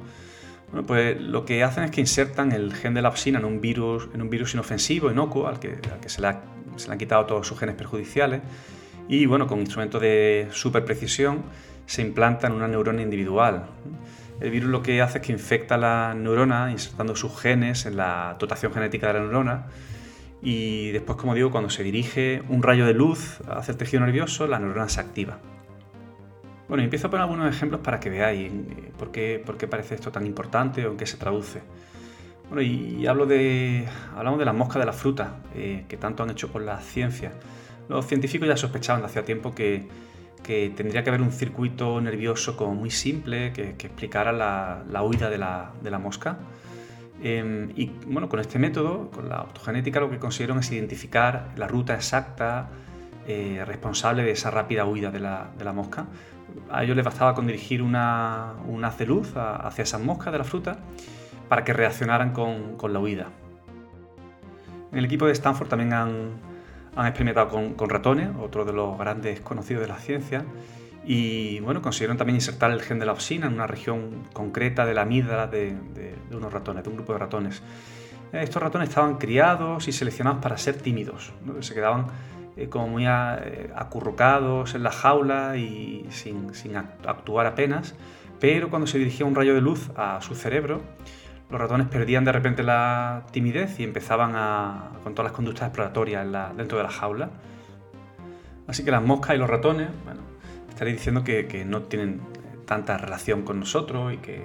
Pues 0.87 1.21
lo 1.21 1.45
que 1.45 1.65
hacen 1.65 1.83
es 1.83 1.91
que 1.91 2.01
insertan 2.01 2.53
el 2.53 2.73
gen 2.73 2.95
de 2.95 3.03
la 3.03 3.09
opsina 3.09 3.41
en 3.41 3.45
un 3.45 3.61
virus, 3.61 4.09
en 4.15 4.23
un 4.23 4.31
virus 4.31 4.55
inofensivo, 4.55 5.11
inocuo, 5.11 5.49
al 5.49 5.59
que, 5.59 5.81
se, 6.07 6.21
le 6.21 6.29
han 6.29 6.99
quitado 6.99 7.27
todos 7.27 7.49
sus 7.49 7.59
genes 7.59 7.75
perjudiciales, 7.75 8.43
y 9.09 9.27
bueno, 9.27 9.47
con 9.47 9.61
instrumentos 9.61 10.01
de 10.01 10.49
super 10.51 10.85
precisión 10.85 11.45
se 11.87 12.03
implanta 12.03 12.47
en 12.47 12.55
una 12.55 12.69
neurona 12.69 13.03
individual. 13.03 13.67
El 14.41 14.51
virus 14.51 14.71
lo 14.71 14.83
que 14.83 15.01
hace 15.01 15.19
es 15.19 15.25
que 15.25 15.33
infecta 15.33 15.77
la 15.79 16.15
neurona 16.15 16.71
insertando 16.71 17.17
sus 17.17 17.39
genes 17.41 17.87
en 17.87 17.97
la 17.97 18.37
dotación 18.39 18.73
genética 18.73 19.07
de 19.09 19.13
la 19.15 19.21
neurona 19.21 19.67
y 20.43 20.91
después, 20.91 21.17
como 21.19 21.35
digo, 21.35 21.51
cuando 21.51 21.71
se 21.71 21.83
dirige 21.83 22.43
un 22.49 22.63
rayo 22.63 22.87
de 22.87 22.95
luz 22.95 23.41
hacia 23.49 23.73
el 23.73 23.79
tejido 23.79 24.05
nervioso, 24.05 24.47
la 24.47 24.59
neurona 24.59 24.89
se 24.89 25.01
activa. 25.01 25.39
Bueno, 26.69 26.83
empiezo 26.83 27.07
a 27.07 27.11
poner 27.11 27.23
algunos 27.23 27.49
ejemplos 27.55 27.81
para 27.81 28.01
que 28.01 28.11
veáis 28.11 28.51
eh, 28.53 28.93
por 28.99 29.13
qué, 29.13 29.43
por 29.45 29.57
qué 29.57 29.69
parece 29.69 29.95
esto 29.95 30.11
tan 30.11 30.27
importante 30.27 30.85
o 30.85 30.93
en 30.93 30.97
qué 30.97 31.07
se 31.07 31.17
traduce. 31.17 31.63
Bueno, 32.49 32.63
y, 32.63 33.07
hablo 33.07 33.27
de, 33.27 33.87
hablamos 34.17 34.39
de 34.39 34.45
las 34.45 34.55
moscas 34.55 34.79
de 34.79 34.87
la 34.87 34.93
fruta, 34.93 35.37
eh, 35.55 35.85
que 35.89 35.97
tanto 35.97 36.23
han 36.23 36.31
hecho 36.31 36.51
por 36.51 36.63
la 36.63 36.81
ciencia. 36.81 37.33
Los 37.89 38.07
científicos 38.07 38.49
ya 38.49 38.57
sospechaban 38.57 39.03
de 39.03 39.07
hacía 39.07 39.25
tiempo 39.25 39.55
que, 39.55 39.89
que, 40.43 40.73
tendría 40.77 41.03
que 41.03 41.11
haber 41.11 41.23
un 41.23 41.33
circuito 41.33 42.01
nervioso 42.01 42.57
como 42.57 42.75
muy 42.75 42.91
simple 42.91 43.53
que, 43.53 43.71
explicara 43.71 44.33
la, 44.33 44.85
la, 44.91 45.03
huida 45.03 45.31
de 45.31 45.39
la, 45.39 45.73
de 45.83 45.91
la 45.91 45.99
mosca. 45.99 46.39
Em, 47.23 47.71
y 47.77 47.91
bueno, 48.07 48.29
con 48.29 48.41
este 48.41 48.59
método, 48.59 49.11
con 49.11 49.29
la 49.29 49.43
optogenética, 49.43 50.01
lo 50.01 50.11
que 50.11 50.19
consiguieron 50.19 50.59
es 50.59 50.71
identificar 50.71 51.53
la 51.57 51.67
ruta 51.67 51.95
exacta 51.95 52.69
eh, 53.27 53.65
responsable 53.67 54.23
de 54.23 54.33
esa 54.33 54.51
rápida 54.51 54.85
huida 54.85 55.11
de 55.11 55.21
la, 55.21 55.51
de 55.59 55.65
la 55.65 55.73
mosca 55.73 56.07
a 56.71 56.85
ellos 56.85 56.97
les 56.97 57.05
bastaba 57.05 57.35
con 57.35 57.47
dirigir 57.47 57.83
una, 57.83 58.55
un 58.67 58.85
haz 58.85 58.99
de 58.99 59.07
luz 59.07 59.33
hacia 59.37 59.83
esas 59.83 60.01
moscas 60.01 60.33
de 60.33 60.39
la 60.39 60.45
fruta 60.45 60.79
para 61.49 61.65
que 61.65 61.73
reaccionaran 61.73 62.33
con, 62.33 62.77
con 62.77 62.93
la 62.93 62.99
huida. 62.99 63.29
En 64.93 64.99
el 64.99 65.05
equipo 65.05 65.27
de 65.27 65.33
Stanford 65.33 65.69
también 65.69 65.93
han, 65.93 66.31
han 66.97 67.07
experimentado 67.07 67.49
con, 67.49 67.91
ratones, 67.91 68.31
otro 68.41 68.65
de 68.65 68.73
los 68.73 68.99
grandes 68.99 69.41
conocidos 69.41 69.83
de 69.83 69.89
la 69.89 69.99
ciencia, 69.99 70.45
y 71.05 71.61
bueno, 71.61 71.83
consiguieron 71.83 72.17
también 72.17 72.37
insertar 72.37 72.73
el 72.73 72.83
gen 72.83 72.99
de 72.99 73.07
la 73.07 73.13
opsina 73.13 73.47
en 73.47 73.53
una 73.53 73.67
región 73.67 74.25
concreta 74.33 74.85
de 74.85 74.95
la 74.95 75.03
amígdala 75.03 75.47
de, 75.47 75.77
unos 76.33 76.53
ratones, 76.53 76.83
de 76.83 76.91
un 76.91 76.97
grupo 76.97 77.13
de 77.13 77.19
ratones. 77.21 77.63
Estos 78.33 78.61
ratones 78.61 78.89
estaban 78.89 79.19
criados 79.19 79.87
y 79.87 79.93
seleccionados 79.93 80.43
para 80.43 80.59
ser 80.59 80.77
tímidos, 80.77 81.33
se 81.61 81.75
quedaban 81.75 82.07
eh, 82.57 82.69
muy 82.89 83.05
eh, 83.07 83.71
acurrucados 83.77 84.75
en 84.75 84.83
la 84.83 84.91
jaula 84.91 85.57
y 85.57 86.07
sin, 86.11 86.51
actuar 87.07 87.47
apenas, 87.47 87.95
pero 88.41 88.71
cuando 88.71 88.87
se 88.87 88.99
dirigía 88.99 89.27
un 89.27 89.35
rayo 89.35 89.55
de 89.55 89.61
luz 89.61 89.91
a 89.95 90.21
su 90.23 90.35
cerebro, 90.35 90.81
los 91.51 91.61
ratones 91.61 91.87
perdían 91.89 92.25
de 92.25 92.33
repente 92.33 92.63
la 92.63 93.25
timidez 93.31 93.79
y 93.79 93.85
empezaban 93.85 94.33
a, 94.35 94.91
con 95.05 95.15
todas 95.15 95.31
las 95.31 95.37
conductas 95.37 95.69
exploratorias 95.69 96.27
dentro 96.57 96.79
de 96.79 96.85
la 96.85 96.91
jaula. 96.91 97.31
Así 98.67 98.85
que 98.85 98.91
las 98.91 99.03
moscas 99.03 99.37
y 99.37 99.39
los 99.39 99.49
ratones, 99.49 99.89
bueno, 100.05 100.23
estaréis 100.69 100.97
diciendo 100.97 101.23
que, 101.23 101.65
no 101.65 101.83
tienen 101.83 102.21
tanta 102.67 102.99
relación 102.99 103.43
con 103.43 103.61
nosotros 103.61 104.13
y 104.13 104.17
que 104.17 104.43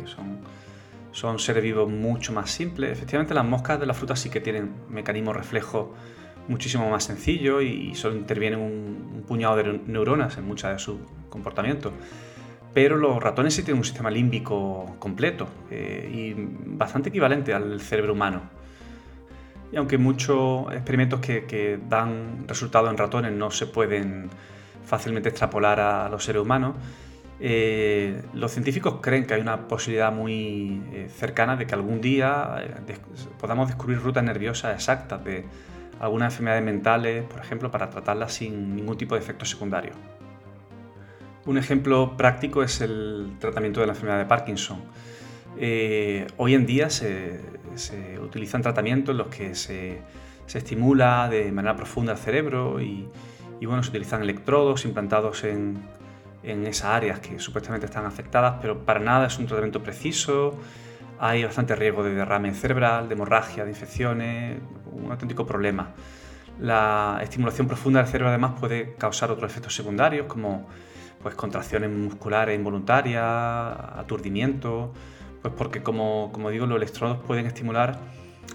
son, 1.12 1.40
seres 1.40 1.64
vivos 1.64 1.90
mucho 1.90 2.34
más 2.34 2.52
simples. 2.52 2.92
Efectivamente, 2.92 3.34
las 3.34 3.46
moscas 3.46 3.80
de 3.80 3.88
la 3.88 3.96
fruta 3.96 4.16
sí 4.16 4.30
que 4.30 4.40
tienen 4.40 4.72
mecanismos 4.90 5.36
reflejos 5.36 5.88
muchísimo 6.48 6.90
más 6.90 7.04
sencillo 7.04 7.62
y 7.62 7.96
solo 7.96 8.16
interviene 8.16 8.58
un, 8.58 9.24
puñado 9.28 9.56
de 9.56 9.80
neuronas 9.88 10.38
en 10.38 10.46
mucha 10.46 10.72
de 10.72 10.78
su 10.78 11.00
comportamiento. 11.30 11.94
Pero 12.74 12.98
los 12.98 13.22
ratones 13.22 13.54
sí 13.54 13.64
tienen 13.64 13.80
un 13.80 13.86
sistema 13.86 14.10
límbico 14.10 14.96
completo 15.00 15.48
eh, 15.70 16.10
y 16.12 16.34
bastante 16.78 17.10
equivalente 17.10 17.54
al 17.54 17.82
cerebro 17.82 18.14
humano. 18.14 18.42
Y 19.72 19.78
aunque 19.78 19.98
muchos 19.98 20.72
experimentos 20.74 21.20
que, 21.20 21.80
dan 21.90 22.46
resultados 22.48 22.90
en 22.90 22.98
ratones 22.98 23.32
no 23.32 23.52
se 23.52 23.68
pueden 23.68 24.30
fácilmente 24.86 25.30
extrapolar 25.30 25.80
a 25.80 26.10
los 26.10 26.24
seres 26.24 26.42
humanos, 26.42 26.76
eh, 27.40 28.22
los 28.34 28.52
científicos 28.52 29.00
creen 29.02 29.26
que 29.26 29.34
hay 29.34 29.42
una 29.42 29.68
posibilidad 29.68 30.12
muy 30.12 30.82
eh, 30.94 31.10
cercana 31.10 31.56
de 31.56 31.66
que 31.66 31.74
algún 31.74 32.00
día 32.02 32.64
podamos 33.40 33.68
descubrir 33.68 34.00
rutas 34.00 34.24
nerviosas 34.24 34.76
exactas 34.76 35.24
de, 35.24 35.46
algunas 36.02 36.34
enfermedades 36.34 36.64
mentales, 36.64 37.24
por 37.26 37.40
ejemplo, 37.40 37.70
para 37.70 37.92
tratarlas 37.92 38.34
sin 38.34 38.76
ningún 38.76 38.98
tipo 38.98 39.14
de 39.14 39.22
efecto 39.22 39.46
secundario. 39.46 39.92
Un 41.46 41.58
ejemplo 41.58 42.16
práctico 42.18 42.64
es 42.64 42.82
el 42.82 43.36
tratamiento 43.40 43.80
de 43.80 43.88
la 43.88 43.94
enfermedad 43.94 44.20
de 44.20 44.26
Parkinson. 44.26 44.80
Eh, 45.58 46.28
hoy 46.38 46.54
en 46.54 46.66
día 46.66 46.90
se, 46.90 47.40
utilizan 48.24 48.62
tratamientos 48.62 49.14
en 49.14 49.18
los 49.18 49.28
que 49.28 49.56
se, 49.56 50.02
estimula 50.54 51.30
de 51.30 51.52
manera 51.52 51.76
profunda 51.76 52.12
el 52.12 52.18
cerebro 52.18 52.82
y, 52.82 53.08
bueno, 53.62 53.82
se 53.84 53.90
utilizan 53.90 54.22
electrodos 54.22 54.86
implantados 54.86 55.44
en, 55.44 55.78
en 56.44 56.68
esas 56.68 56.90
áreas 56.90 57.20
que 57.20 57.40
supuestamente 57.40 57.86
están 57.86 58.06
afectadas, 58.06 58.56
pero 58.62 58.86
para 58.86 59.00
nada 59.00 59.28
es 59.28 59.38
un 59.40 59.48
tratamiento 59.48 59.82
preciso 59.82 60.58
hay 61.24 61.44
bastante 61.44 61.76
riesgo 61.76 62.04
de 62.04 62.16
derrame 62.16 62.52
cerebral, 62.52 63.08
de 63.08 63.14
hemorragia, 63.14 63.64
de 63.64 63.70
infecciones, 63.70 64.60
un 64.92 65.12
auténtico 65.12 65.46
problema. 65.46 65.90
La 66.60 67.20
estimulación 67.22 67.68
profunda 67.68 68.02
del 68.02 68.08
cerebro 68.08 68.30
además 68.30 68.54
puede 68.60 68.96
causar 68.96 69.30
otros 69.30 69.52
efectos 69.52 69.76
secundarios 69.76 70.26
como 70.26 70.68
pues, 71.22 71.36
contracciones 71.36 71.90
musculares 71.90 72.58
involuntarias, 72.58 73.24
aturdimiento, 73.24 74.94
pues 75.42 75.54
porque 75.58 75.82
como, 75.82 76.32
como 76.32 76.50
digo 76.50 76.66
los 76.66 76.78
electrodos 76.78 77.18
pueden 77.26 77.46
estimular 77.46 78.00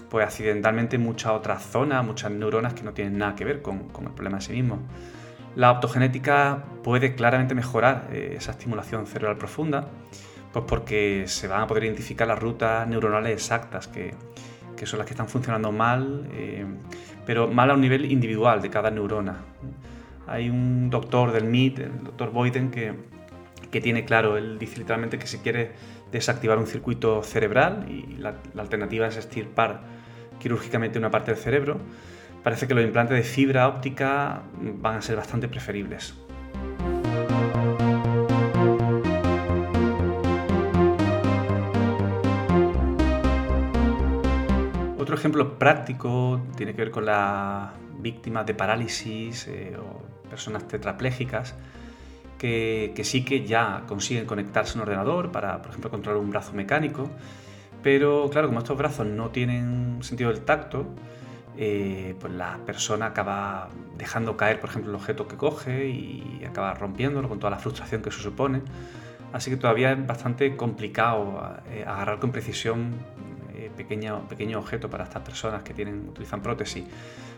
pues 0.09 0.25
accidentalmente 0.25 0.97
muchas 0.97 1.31
otras 1.33 1.63
zonas, 1.63 2.05
muchas 2.05 2.31
neuronas 2.31 2.73
que 2.73 2.83
no 2.83 2.93
tienen 2.93 3.17
nada 3.17 3.35
que 3.35 3.45
ver 3.45 3.61
con, 3.61 3.87
el 4.01 4.11
problema 4.11 4.37
en 4.37 4.41
sí 4.41 4.53
mismo. 4.53 4.79
La 5.55 5.71
optogenética 5.71 6.65
puede 6.83 7.15
claramente 7.15 7.55
mejorar 7.55 8.09
eh, 8.11 8.35
esa 8.37 8.51
estimulación 8.51 9.07
cerebral 9.07 9.37
profunda, 9.37 9.87
pues 10.53 10.65
porque 10.67 11.25
se 11.27 11.47
van 11.47 11.61
a 11.61 11.67
poder 11.67 11.85
identificar 11.85 12.27
las 12.27 12.39
rutas 12.39 12.87
neuronales 12.87 13.33
exactas 13.33 13.87
que, 13.87 14.13
son 14.85 14.99
las 14.99 15.07
que 15.07 15.13
están 15.13 15.27
funcionando 15.27 15.71
mal, 15.71 16.29
eh, 16.33 16.65
pero 17.25 17.47
mal 17.47 17.71
a 17.71 17.73
un 17.73 17.81
nivel 17.81 18.09
individual 18.09 18.61
de 18.61 18.69
cada 18.69 18.91
neurona. 18.91 19.37
Hay 20.27 20.49
un 20.49 20.89
doctor 20.89 21.31
del 21.31 21.45
MIT, 21.45 21.79
el 21.79 22.03
doctor 22.03 22.31
Boyden, 22.31 22.69
que, 22.69 22.93
que 23.71 23.79
tiene 23.79 24.03
claro, 24.03 24.37
él 24.37 24.59
dice 24.59 24.77
literalmente 24.77 25.17
que 25.17 25.25
si 25.25 25.37
quiere 25.37 25.71
desactivar 26.11 26.57
un 26.57 26.67
circuito 26.67 27.23
cerebral 27.23 27.85
y 27.89 28.17
la, 28.17 28.35
alternativa 28.57 29.07
es 29.07 29.15
estirpar 29.15 29.83
quirúrgicamente 30.37 30.99
una 30.99 31.09
parte 31.09 31.31
del 31.31 31.39
cerebro, 31.39 31.79
parece 32.43 32.67
que 32.67 32.73
los 32.73 32.83
implantes 32.83 33.17
de 33.17 33.23
fibra 33.23 33.69
óptica 33.69 34.43
van 34.59 34.97
a 34.97 35.01
ser 35.01 35.15
bastante 35.15 35.47
preferibles. 35.47 36.13
Otro 44.97 45.15
ejemplo 45.15 45.57
práctico 45.57 46.41
tiene 46.57 46.73
que 46.73 46.81
ver 46.81 46.91
con 46.91 47.05
las 47.05 47.71
víctimas 47.99 48.45
de 48.45 48.53
parálisis 48.53 49.47
eh, 49.47 49.77
o 49.77 50.16
personas 50.29 50.67
tetraplégicas 50.67 51.55
que, 52.37 52.93
sí 53.03 53.25
que 53.25 53.45
ya 53.45 53.83
consiguen 53.87 54.25
conectarse 54.25 54.73
a 54.73 54.75
un 54.75 54.81
ordenador 54.81 55.31
para, 55.31 55.61
por 55.61 55.69
ejemplo, 55.69 55.89
controlar 55.89 56.21
un 56.21 56.29
brazo 56.29 56.53
mecánico, 56.53 57.09
pero 57.81 58.29
claro, 58.29 58.47
como 58.47 58.59
estos 58.59 58.77
brazos 58.77 59.07
no 59.07 59.29
tienen 59.29 59.99
sentido 60.01 60.31
del 60.31 60.41
tacto, 60.41 60.85
eh, 61.57 62.15
pues 62.19 62.31
la 62.33 62.59
persona 62.65 63.07
acaba 63.07 63.69
dejando 63.97 64.37
caer, 64.37 64.59
por 64.59 64.69
ejemplo, 64.69 64.91
el 64.91 64.95
objeto 64.95 65.27
que 65.27 65.37
coge 65.37 65.87
y 65.87 66.43
acaba 66.47 66.73
rompiéndolo 66.75 67.27
con 67.27 67.39
toda 67.39 67.49
la 67.49 67.57
frustración 67.57 68.01
que 68.01 68.09
eso 68.09 68.21
supone. 68.21 68.61
Así 69.33 69.49
que 69.49 69.57
todavía 69.57 69.91
es 69.91 70.07
bastante 70.07 70.55
complicado 70.55 71.57
eh, 71.69 71.83
agarrar 71.85 72.19
con 72.19 72.31
precisión 72.31 72.93
eh, 73.55 73.71
pequeño, 73.75 74.59
objeto 74.59 74.89
para 74.89 75.03
estas 75.03 75.23
personas 75.23 75.63
que 75.63 75.73
tienen, 75.73 76.07
utilizan 76.07 76.41
prótesis. 76.41 76.85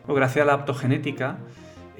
Pues 0.06 0.15
gracias 0.15 0.43
a 0.43 0.45
la 0.45 0.56
optogenética, 0.56 1.38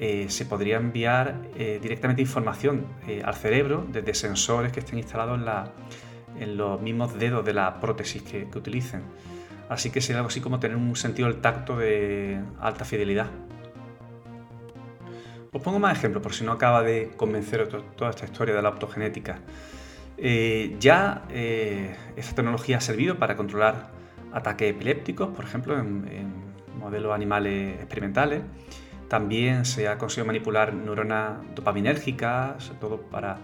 eh, 0.02 0.30
se 0.30 0.46
podría 0.46 0.78
enviar 0.78 1.42
eh, 1.54 1.78
directamente 1.82 2.22
información 2.22 2.86
eh, 3.06 3.20
al 3.22 3.34
cerebro 3.34 3.86
desde 3.86 4.14
sensores 4.14 4.72
que 4.72 4.80
estén 4.80 4.96
instalados 4.96 5.38
en, 6.38 6.56
los 6.56 6.80
mismos 6.80 7.18
dedos 7.18 7.44
de 7.44 7.52
la 7.52 7.80
prótesis 7.80 8.22
que, 8.22 8.48
utilicen. 8.56 9.02
Así 9.68 9.90
que 9.90 10.00
sería 10.00 10.20
algo 10.20 10.28
así 10.28 10.40
como 10.40 10.58
tener 10.58 10.78
un 10.78 10.96
sentido 10.96 11.28
del 11.28 11.42
tacto 11.42 11.76
de 11.76 12.40
alta 12.60 12.86
fidelidad. 12.86 13.26
Os 15.52 15.60
pongo 15.60 15.78
más 15.78 15.98
ejemplos 15.98 16.22
por 16.22 16.32
si 16.32 16.44
no 16.44 16.52
acaba 16.52 16.82
de 16.82 17.10
convencer 17.14 17.68
toda 17.68 18.08
esta 18.08 18.24
historia 18.24 18.54
de 18.54 18.62
la 18.62 18.70
optogenética. 18.70 19.40
ya 20.78 21.24
esta 21.28 22.34
tecnología 22.34 22.78
ha 22.78 22.80
servido 22.80 23.18
para 23.18 23.36
controlar 23.36 23.90
ataques 24.32 24.70
epilépticos, 24.70 25.28
por 25.36 25.44
ejemplo, 25.44 25.78
en, 25.78 26.08
en 26.10 26.78
modelos 26.78 27.12
animales 27.14 27.74
experimentales. 27.80 28.40
También 29.10 29.64
se 29.64 29.88
ha 29.88 29.98
conseguido 29.98 30.26
manipular 30.26 30.72
neuronas 30.72 31.38
dopaminérgicas, 31.56 32.62
sobre 32.62 32.78
todo 32.78 33.00
para 33.00 33.38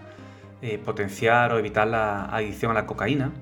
eh, 0.61 0.77
potenciar 0.77 1.51
o 1.51 1.59
evitar 1.59 1.89
la 1.89 2.27
adicción 2.27 2.71
a 2.71 2.73
la 2.73 2.85
cocaína. 2.85 3.33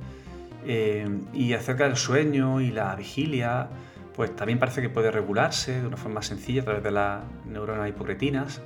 Eh, 0.65 1.07
y 1.33 1.53
acerca 1.53 1.83
del 1.83 1.97
sueño 1.97 2.61
y 2.61 2.71
la 2.71 2.95
vigilia, 2.95 3.67
pues 4.15 4.35
también 4.35 4.57
parece 4.57 4.81
que 4.81 4.89
puede 4.89 5.11
regularse 5.11 5.81
de 5.81 5.85
una 5.85 5.97
forma 5.97 6.23
sencilla 6.23 6.63
a 6.63 6.65
través 6.65 6.81
de 6.81 6.89
las 6.89 7.21
neuronas 7.45 7.87
hipocretinas. 7.89 8.59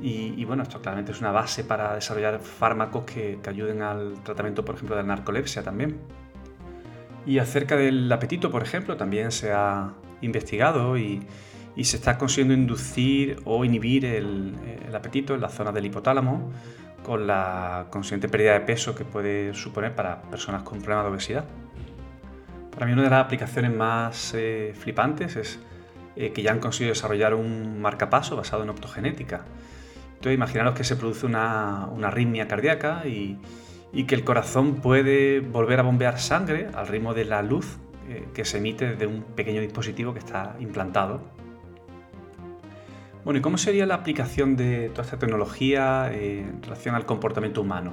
Y, 0.00 0.44
bueno, 0.44 0.62
esto 0.62 0.80
claramente 0.80 1.10
es 1.10 1.20
una 1.20 1.32
base 1.32 1.64
para 1.64 1.96
desarrollar 1.96 2.38
fármacos 2.38 3.04
que, 3.04 3.40
que 3.42 3.50
ayuden 3.50 3.82
al 3.82 4.22
tratamiento, 4.22 4.64
por 4.64 4.76
ejemplo, 4.76 4.94
de 4.94 5.02
la 5.02 5.08
narcolepsia 5.08 5.64
también. 5.64 5.98
Y 7.26 7.38
acerca 7.38 7.76
del 7.76 8.10
apetito, 8.12 8.48
por 8.52 8.62
ejemplo, 8.62 8.96
también 8.96 9.32
se 9.32 9.52
ha 9.52 9.92
investigado 10.22 10.96
y, 10.96 11.26
y 11.76 11.84
se 11.84 11.96
está 11.96 12.18
consiguiendo 12.18 12.54
inducir 12.54 13.40
o 13.44 13.64
inhibir 13.64 14.04
el, 14.04 14.54
apetito 14.94 15.34
en 15.34 15.40
la 15.40 15.48
zona 15.48 15.72
del 15.72 15.86
hipotálamo 15.86 16.50
con 17.04 17.26
la 17.26 17.86
consiguiente 17.90 18.28
pérdida 18.28 18.52
de 18.52 18.60
peso 18.60 18.94
que 18.94 19.04
puede 19.04 19.54
suponer 19.54 19.94
para 19.94 20.22
personas 20.22 20.62
con 20.62 20.78
problemas 20.80 21.04
de 21.04 21.10
obesidad. 21.10 21.44
Para 22.70 22.86
mí 22.86 22.92
una 22.92 23.04
de 23.04 23.10
las 23.10 23.24
aplicaciones 23.24 23.74
más 23.74 24.34
eh, 24.34 24.74
flipantes 24.78 25.36
es 25.36 25.58
eh, 26.16 26.32
que 26.32 26.42
ya 26.42 26.50
han 26.52 26.58
conseguido 26.58 26.92
desarrollar 26.92 27.34
un 27.34 27.80
marcapaso 27.80 28.36
basado 28.36 28.62
en 28.62 28.70
optogenética. 28.70 29.44
Entonces 30.08 30.34
imaginaros 30.34 30.74
que 30.74 30.84
se 30.84 30.96
produce 30.96 31.24
una, 31.24 31.84
arritmia 32.02 32.46
cardíaca 32.46 33.06
y, 33.06 33.38
que 34.06 34.14
el 34.14 34.22
corazón 34.22 34.76
puede 34.76 35.40
volver 35.40 35.80
a 35.80 35.82
bombear 35.82 36.18
sangre 36.18 36.68
al 36.74 36.86
ritmo 36.86 37.14
de 37.14 37.24
la 37.24 37.42
luz 37.42 37.78
eh, 38.08 38.28
que 38.34 38.44
se 38.44 38.58
emite 38.58 38.90
desde 38.90 39.06
un 39.06 39.22
pequeño 39.22 39.60
dispositivo 39.60 40.12
que 40.12 40.18
está 40.18 40.56
implantado 40.60 41.22
bueno, 43.24 43.38
¿y 43.38 43.42
cómo 43.42 43.58
sería 43.58 43.84
la 43.86 43.96
aplicación 43.96 44.56
de 44.56 44.88
toda 44.90 45.04
esta 45.04 45.18
tecnología 45.18 46.10
en 46.12 46.62
relación 46.62 46.94
al 46.94 47.04
comportamiento 47.04 47.60
humano? 47.60 47.92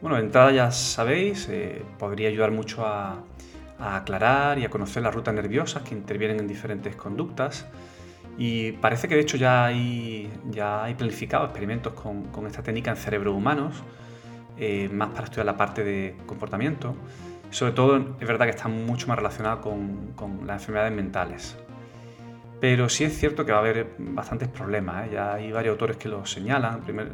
Bueno, 0.00 0.16
de 0.16 0.22
entrada 0.22 0.52
ya 0.52 0.70
sabéis, 0.70 1.48
eh, 1.50 1.82
podría 1.98 2.28
ayudar 2.28 2.50
mucho 2.50 2.86
a, 2.86 3.22
aclarar 3.78 4.58
y 4.58 4.64
a 4.64 4.70
conocer 4.70 5.02
las 5.02 5.14
rutas 5.14 5.34
nerviosas 5.34 5.82
que 5.82 5.94
intervienen 5.94 6.40
en 6.40 6.48
diferentes 6.48 6.96
conductas. 6.96 7.66
Y 8.38 8.72
parece 8.72 9.08
que 9.08 9.16
de 9.16 9.20
hecho 9.20 9.36
ya 9.36 9.66
hay, 9.66 10.30
ya 10.50 10.84
hay 10.84 10.94
planificado 10.94 11.44
experimentos 11.44 11.92
con, 11.94 12.46
esta 12.46 12.62
técnica 12.62 12.90
en 12.90 12.96
cerebros 12.96 13.34
humanos, 13.34 13.82
eh, 14.58 14.88
más 14.90 15.10
para 15.10 15.24
estudiar 15.24 15.46
la 15.46 15.56
parte 15.56 15.84
de 15.84 16.16
comportamiento. 16.26 16.94
Sobre 17.50 17.72
todo 17.72 18.16
es 18.18 18.26
verdad 18.26 18.46
que 18.46 18.52
está 18.52 18.68
mucho 18.68 19.08
más 19.08 19.16
relacionado 19.16 19.60
con, 19.60 20.12
con 20.14 20.46
las 20.46 20.62
enfermedades 20.62 20.92
mentales. 20.94 21.56
Pero 22.60 22.88
sí 22.88 23.04
es 23.04 23.16
cierto 23.18 23.44
que 23.44 23.52
va 23.52 23.58
a 23.58 23.60
haber 23.60 23.94
bastantes 23.98 24.48
problemas, 24.48 25.06
¿eh? 25.06 25.10
ya 25.14 25.34
hay 25.34 25.52
varios 25.52 25.72
autores 25.72 25.96
que 25.96 26.08
lo 26.08 26.24
señalan. 26.24 26.76
En 26.76 26.80
primer, 26.82 27.12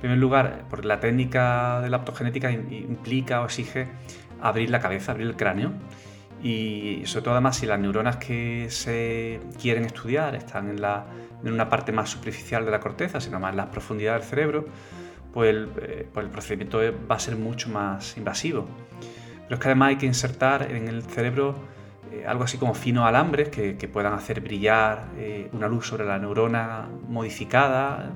primer 0.00 0.18
lugar, 0.18 0.64
porque 0.70 0.86
la 0.86 1.00
técnica 1.00 1.80
de 1.80 1.90
la 1.90 1.98
optogenética 1.98 2.50
implica 2.50 3.40
o 3.40 3.46
exige 3.46 3.88
abrir 4.40 4.70
la 4.70 4.78
cabeza, 4.80 5.12
abrir 5.12 5.26
el 5.26 5.36
cráneo. 5.36 5.72
Y 6.42 7.02
sobre 7.06 7.24
todo 7.24 7.34
además 7.34 7.56
si 7.56 7.66
las 7.66 7.80
neuronas 7.80 8.18
que 8.18 8.66
se 8.68 9.40
quieren 9.60 9.84
estudiar 9.86 10.34
están 10.34 10.68
en, 10.68 10.80
la, 10.80 11.06
en 11.42 11.52
una 11.52 11.68
parte 11.68 11.90
más 11.90 12.10
superficial 12.10 12.64
de 12.64 12.70
la 12.70 12.80
corteza, 12.80 13.20
sino 13.20 13.40
más 13.40 13.52
en 13.52 13.56
la 13.56 13.70
profundidad 13.70 14.14
del 14.14 14.22
cerebro, 14.22 14.66
pues 15.32 15.50
el, 15.50 15.70
eh, 15.80 16.06
pues 16.12 16.26
el 16.26 16.30
procedimiento 16.30 16.80
va 17.10 17.16
a 17.16 17.18
ser 17.18 17.36
mucho 17.36 17.70
más 17.70 18.16
invasivo. 18.18 18.68
Pero 19.44 19.54
es 19.54 19.60
que 19.60 19.68
además 19.68 19.88
hay 19.88 19.96
que 19.96 20.06
insertar 20.06 20.70
en 20.70 20.86
el 20.86 21.02
cerebro 21.02 21.54
eh, 22.12 22.24
algo 22.26 22.44
así 22.44 22.58
como 22.58 22.74
finos 22.74 23.06
alambres 23.06 23.48
que, 23.48 23.88
puedan 23.92 24.12
hacer 24.14 24.40
brillar 24.40 25.08
eh, 25.16 25.48
una 25.52 25.68
luz 25.68 25.86
sobre 25.86 26.04
la 26.04 26.18
neurona 26.18 26.88
modificada 27.08 28.12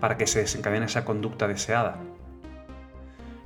para 0.00 0.16
que 0.16 0.26
se 0.26 0.40
desencadene 0.40 0.86
esa 0.86 1.04
conducta 1.04 1.48
deseada. 1.48 1.98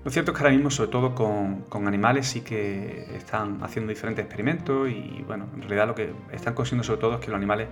Lo 0.04 0.10
cierto 0.10 0.30
es 0.32 0.38
que 0.38 0.44
ahora 0.44 0.54
mismo, 0.54 0.70
sobre 0.70 0.90
todo 0.90 1.14
con, 1.14 1.86
animales, 1.86 2.26
sí 2.28 2.40
que 2.40 3.14
están 3.14 3.62
haciendo 3.62 3.90
diferentes 3.90 4.24
experimentos 4.24 4.88
y, 4.88 5.22
bueno, 5.26 5.46
en 5.54 5.62
realidad 5.62 5.86
lo 5.88 5.94
que 5.94 6.12
están 6.32 6.54
consiguiendo 6.54 6.84
sobre 6.84 7.00
todo 7.00 7.14
es 7.14 7.20
que 7.20 7.28
los 7.28 7.36
animales 7.36 7.68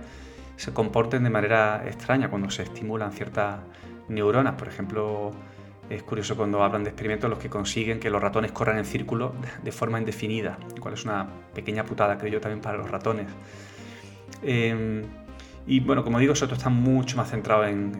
se 0.55 0.73
comporten 0.73 1.23
de 1.23 1.29
manera 1.29 1.83
extraña 1.87 2.29
cuando 2.29 2.49
se 2.49 2.63
estimulan 2.63 3.11
ciertas 3.11 3.59
neuronas. 4.09 4.55
Por 4.55 4.67
ejemplo, 4.67 5.31
es 5.89 6.03
curioso 6.03 6.35
cuando 6.35 6.63
hablan 6.63 6.83
de 6.83 6.89
experimentos 6.89 7.25
en 7.25 7.31
los 7.31 7.39
que 7.39 7.49
consiguen 7.49 7.99
que 7.99 8.09
los 8.09 8.21
ratones 8.21 8.51
corran 8.51 8.77
en 8.77 8.85
círculo 8.85 9.33
de 9.63 9.71
forma 9.71 9.99
indefinida, 9.99 10.57
lo 10.75 10.81
cual 10.81 10.95
es 10.95 11.05
una 11.05 11.27
pequeña 11.53 11.85
putada, 11.85 12.17
creo 12.17 12.33
yo, 12.33 12.41
también 12.41 12.61
para 12.61 12.77
los 12.77 12.89
ratones. 12.89 13.27
Em, 14.41 15.03
y 15.65 15.79
bueno, 15.79 16.03
como 16.03 16.19
digo, 16.19 16.31
nosotros 16.31 16.57
está 16.57 16.69
mucho 16.69 17.17
más 17.17 17.29
centrado 17.29 17.65
en, 17.65 17.93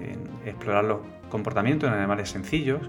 explorar 0.45 0.83
los 0.83 0.99
comportamientos 1.29 1.89
en 1.89 1.95
animales 1.95 2.29
sencillos, 2.29 2.81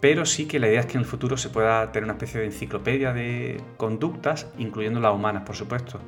pero 0.00 0.24
sí 0.24 0.46
que 0.46 0.58
la 0.58 0.68
idea 0.68 0.80
es 0.80 0.86
que 0.86 0.94
en 0.94 1.00
el 1.00 1.06
futuro 1.06 1.36
se 1.36 1.50
pueda 1.50 1.90
tener 1.90 2.04
una 2.04 2.12
especie 2.14 2.40
de 2.40 2.46
enciclopedia 2.46 3.12
de 3.12 3.60
conductas, 3.76 4.48
incluyendo 4.58 5.00
las 5.00 5.12
humanas, 5.12 5.42
por 5.44 5.56
supuesto. 5.56 6.00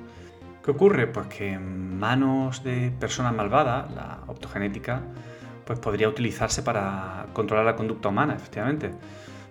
¿Qué 0.65 0.71
ocurre? 0.71 1.07
Pues 1.07 1.27
que 1.29 1.53
en 1.53 1.99
manos 1.99 2.63
de 2.63 2.93
personas 3.01 3.35
malvadas, 3.35 3.91
la 3.93 4.21
optogenética 4.27 5.03
pues 5.65 5.79
podría 5.79 6.09
utilizarse 6.09 6.63
para 6.63 7.27
controlar 7.33 7.65
la 7.65 7.77
conducta 7.77 8.09
humana, 8.09 8.35
efectivamente. 8.35 8.91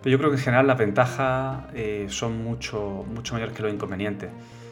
Pero 0.01 0.11
yo 0.11 0.17
creo 0.17 0.29
que 0.29 0.37
en 0.37 0.43
general 0.43 0.67
las 0.67 0.77
ventajas 0.77 1.65
eh, 1.73 2.05
son 2.09 2.43
mucho, 2.43 3.05
mucho 3.13 3.33
mayores 3.33 3.55
que 3.55 3.63
los 3.63 3.73
inconvenientes, 3.73 4.29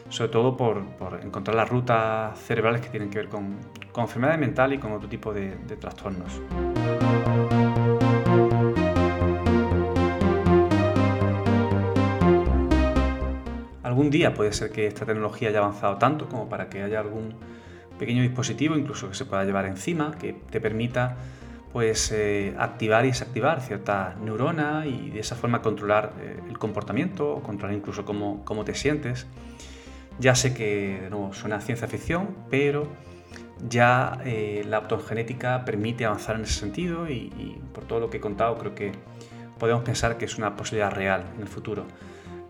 sobre 0.08 0.30
todo 0.30 0.56
por, 0.56 0.82
encontrar 1.22 1.54
las 1.54 1.68
rutas 1.68 2.38
cerebrales 2.38 2.80
que 2.80 2.88
tienen 2.88 3.10
que 3.10 3.18
ver 3.18 3.28
con, 3.28 3.56
con 3.92 4.04
enfermedades 4.04 4.40
mentales 4.40 4.78
y 4.78 4.80
con 4.80 4.92
otro 4.92 5.08
tipo 5.08 5.34
de, 5.34 5.56
de 5.56 5.76
trastornos. 5.76 6.40
Algún 13.82 14.10
día 14.10 14.32
puede 14.32 14.52
ser 14.52 14.70
que 14.70 14.86
esta 14.86 15.04
tecnología 15.04 15.50
haya 15.50 15.58
avanzado 15.58 15.98
tanto 15.98 16.26
como 16.28 16.48
para 16.48 16.70
que 16.70 16.82
haya 16.82 17.00
algún 17.00 17.34
pequeño 17.98 18.22
dispositivo, 18.22 18.76
incluso 18.76 19.08
que 19.08 19.14
se 19.14 19.24
pueda 19.24 19.44
llevar 19.44 19.66
encima, 19.66 20.12
que 20.18 20.32
te 20.32 20.60
permita 20.60 21.16
pues 21.72 22.10
eh, 22.12 22.54
activar 22.58 23.04
y 23.04 23.08
desactivar 23.08 23.60
ciertas 23.60 24.16
neuronas 24.18 24.86
y 24.86 25.10
de 25.10 25.20
esa 25.20 25.36
forma 25.36 25.60
controlar 25.60 26.12
eh, 26.20 26.40
el 26.48 26.58
comportamiento 26.58 27.30
o 27.30 27.42
controlar 27.42 27.76
incluso 27.76 28.04
cómo, 28.04 28.44
cómo, 28.44 28.64
te 28.64 28.74
sientes. 28.74 29.26
Ya 30.18 30.34
sé 30.34 30.54
que 30.54 31.00
de 31.02 31.10
nuevo 31.10 31.32
suena 31.34 31.60
ciencia 31.60 31.86
ficción, 31.86 32.34
pero 32.50 32.88
ya 33.68 34.18
eh, 34.24 34.64
la 34.66 34.78
optogenética 34.78 35.64
permite 35.64 36.04
avanzar 36.04 36.36
en 36.36 36.42
ese 36.42 36.58
sentido 36.60 37.08
y, 37.08 37.60
por 37.72 37.84
todo 37.84 38.00
lo 38.00 38.10
que 38.10 38.18
he 38.18 38.20
contado 38.20 38.56
creo 38.58 38.74
que 38.74 38.92
podemos 39.58 39.82
pensar 39.82 40.16
que 40.16 40.24
es 40.24 40.38
una 40.38 40.56
posibilidad 40.56 40.90
real 40.90 41.24
en 41.36 41.42
el 41.42 41.48
futuro. 41.48 41.84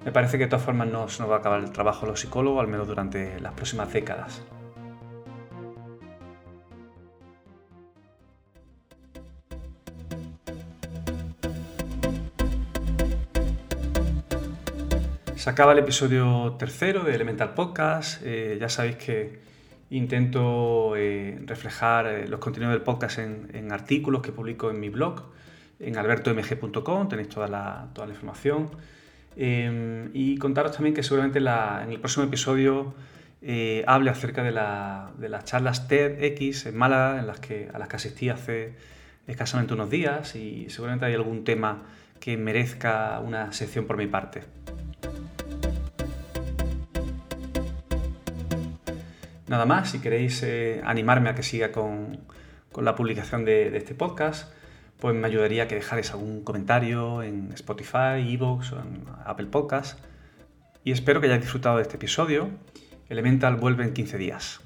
Me 0.05 0.13
parece 0.13 0.39
que 0.39 0.45
de 0.45 0.51
todas 0.51 0.65
formas 0.65 0.89
no 0.89 1.09
se 1.09 1.23
nos 1.23 1.31
va 1.31 1.37
a 1.37 1.39
acabar 1.39 1.61
el 1.61 1.73
trabajo 1.73 2.07
de 2.07 2.13
los 2.13 2.21
psicólogos, 2.21 2.61
al 2.61 2.69
menos 2.69 2.87
durante 2.87 3.41
las 3.41 3.53
próximas 3.53 3.93
décadas. 3.93 4.43
Acaba 15.49 15.73
el 15.73 15.79
episodio 15.79 16.57
tercero 16.59 17.05
de 17.05 17.15
Elemental 17.15 17.55
Podcast. 17.55 18.21
Eh, 18.23 18.59
ya 18.61 18.69
sabéis 18.69 18.97
que 18.97 19.39
intento 19.89 20.95
eh, 20.95 21.41
reflejar 21.47 22.07
eh, 22.07 22.29
los 22.29 22.39
contenidos 22.39 22.75
del 22.75 22.83
podcast 22.83 23.19
en, 23.19 23.73
artículos 23.73 24.21
que 24.21 24.31
publico 24.31 24.69
en 24.69 24.79
mi 24.79 24.91
blog, 24.91 25.23
en 25.81 25.97
albertomg.com, 25.97 27.09
tenéis 27.09 27.31
toda 27.31 27.49
la, 27.49 27.89
toda 27.95 28.07
la 28.07 28.13
información. 28.13 28.69
y 29.35 30.37
contaros 30.37 30.73
también 30.73 30.95
que 30.95 31.03
seguramente 31.03 31.39
en 31.39 31.93
el 31.93 31.99
próximo 31.99 32.27
episodio 32.27 32.93
hable 33.87 34.11
acerca 34.11 34.43
de, 34.43 34.53
las 34.53 35.45
charlas 35.47 35.89
TEDx 35.89 36.67
en 36.67 36.77
Málaga, 36.77 37.21
en 37.21 37.27
las 37.27 37.41
que, 37.41 37.71
a 37.73 37.79
las 37.79 37.89
que 37.89 37.97
asistí 37.97 38.29
hace 38.29 38.75
escasamente 39.27 39.73
unos 39.73 39.89
días 39.89 40.37
y 40.37 40.69
seguramente 40.69 41.07
hay 41.07 41.15
algún 41.15 41.45
tema 41.45 41.85
que 42.21 42.37
merezca 42.37 43.19
una 43.21 43.51
sección 43.53 43.87
por 43.87 43.97
mi 43.97 44.09
parte. 44.09 44.43
Nada 49.49 49.65
más, 49.65 49.91
si 49.91 49.99
queréis 50.01 50.43
eh, 50.43 50.83
animarme 50.85 51.31
a 51.31 51.35
que 51.35 51.43
siga 51.43 51.73
con, 51.73 52.21
la 52.77 52.95
publicación 52.95 53.45
de, 53.45 53.77
este 53.77 53.95
podcast, 53.95 54.53
pues 55.01 55.15
me 55.15 55.27
ayudaría 55.27 55.67
que 55.67 55.75
dejarais 55.75 56.11
algún 56.11 56.45
comentario 56.45 57.23
en 57.23 57.51
Spotify, 57.55 58.21
Evox 58.27 58.73
o 58.73 58.81
en 58.81 59.05
Apple 59.25 59.47
Podcast. 59.47 59.99
Y 60.85 60.93
espero 60.93 61.21
que 61.21 61.27
hayáis 61.29 61.43
disfrutado 61.43 61.77
de 61.77 61.83
este 61.83 61.97
episodio. 61.97 62.51
Elemental 63.09 63.57
vuelve 63.57 63.85
en 63.85 63.95
15 63.95 64.19
días. 64.19 64.61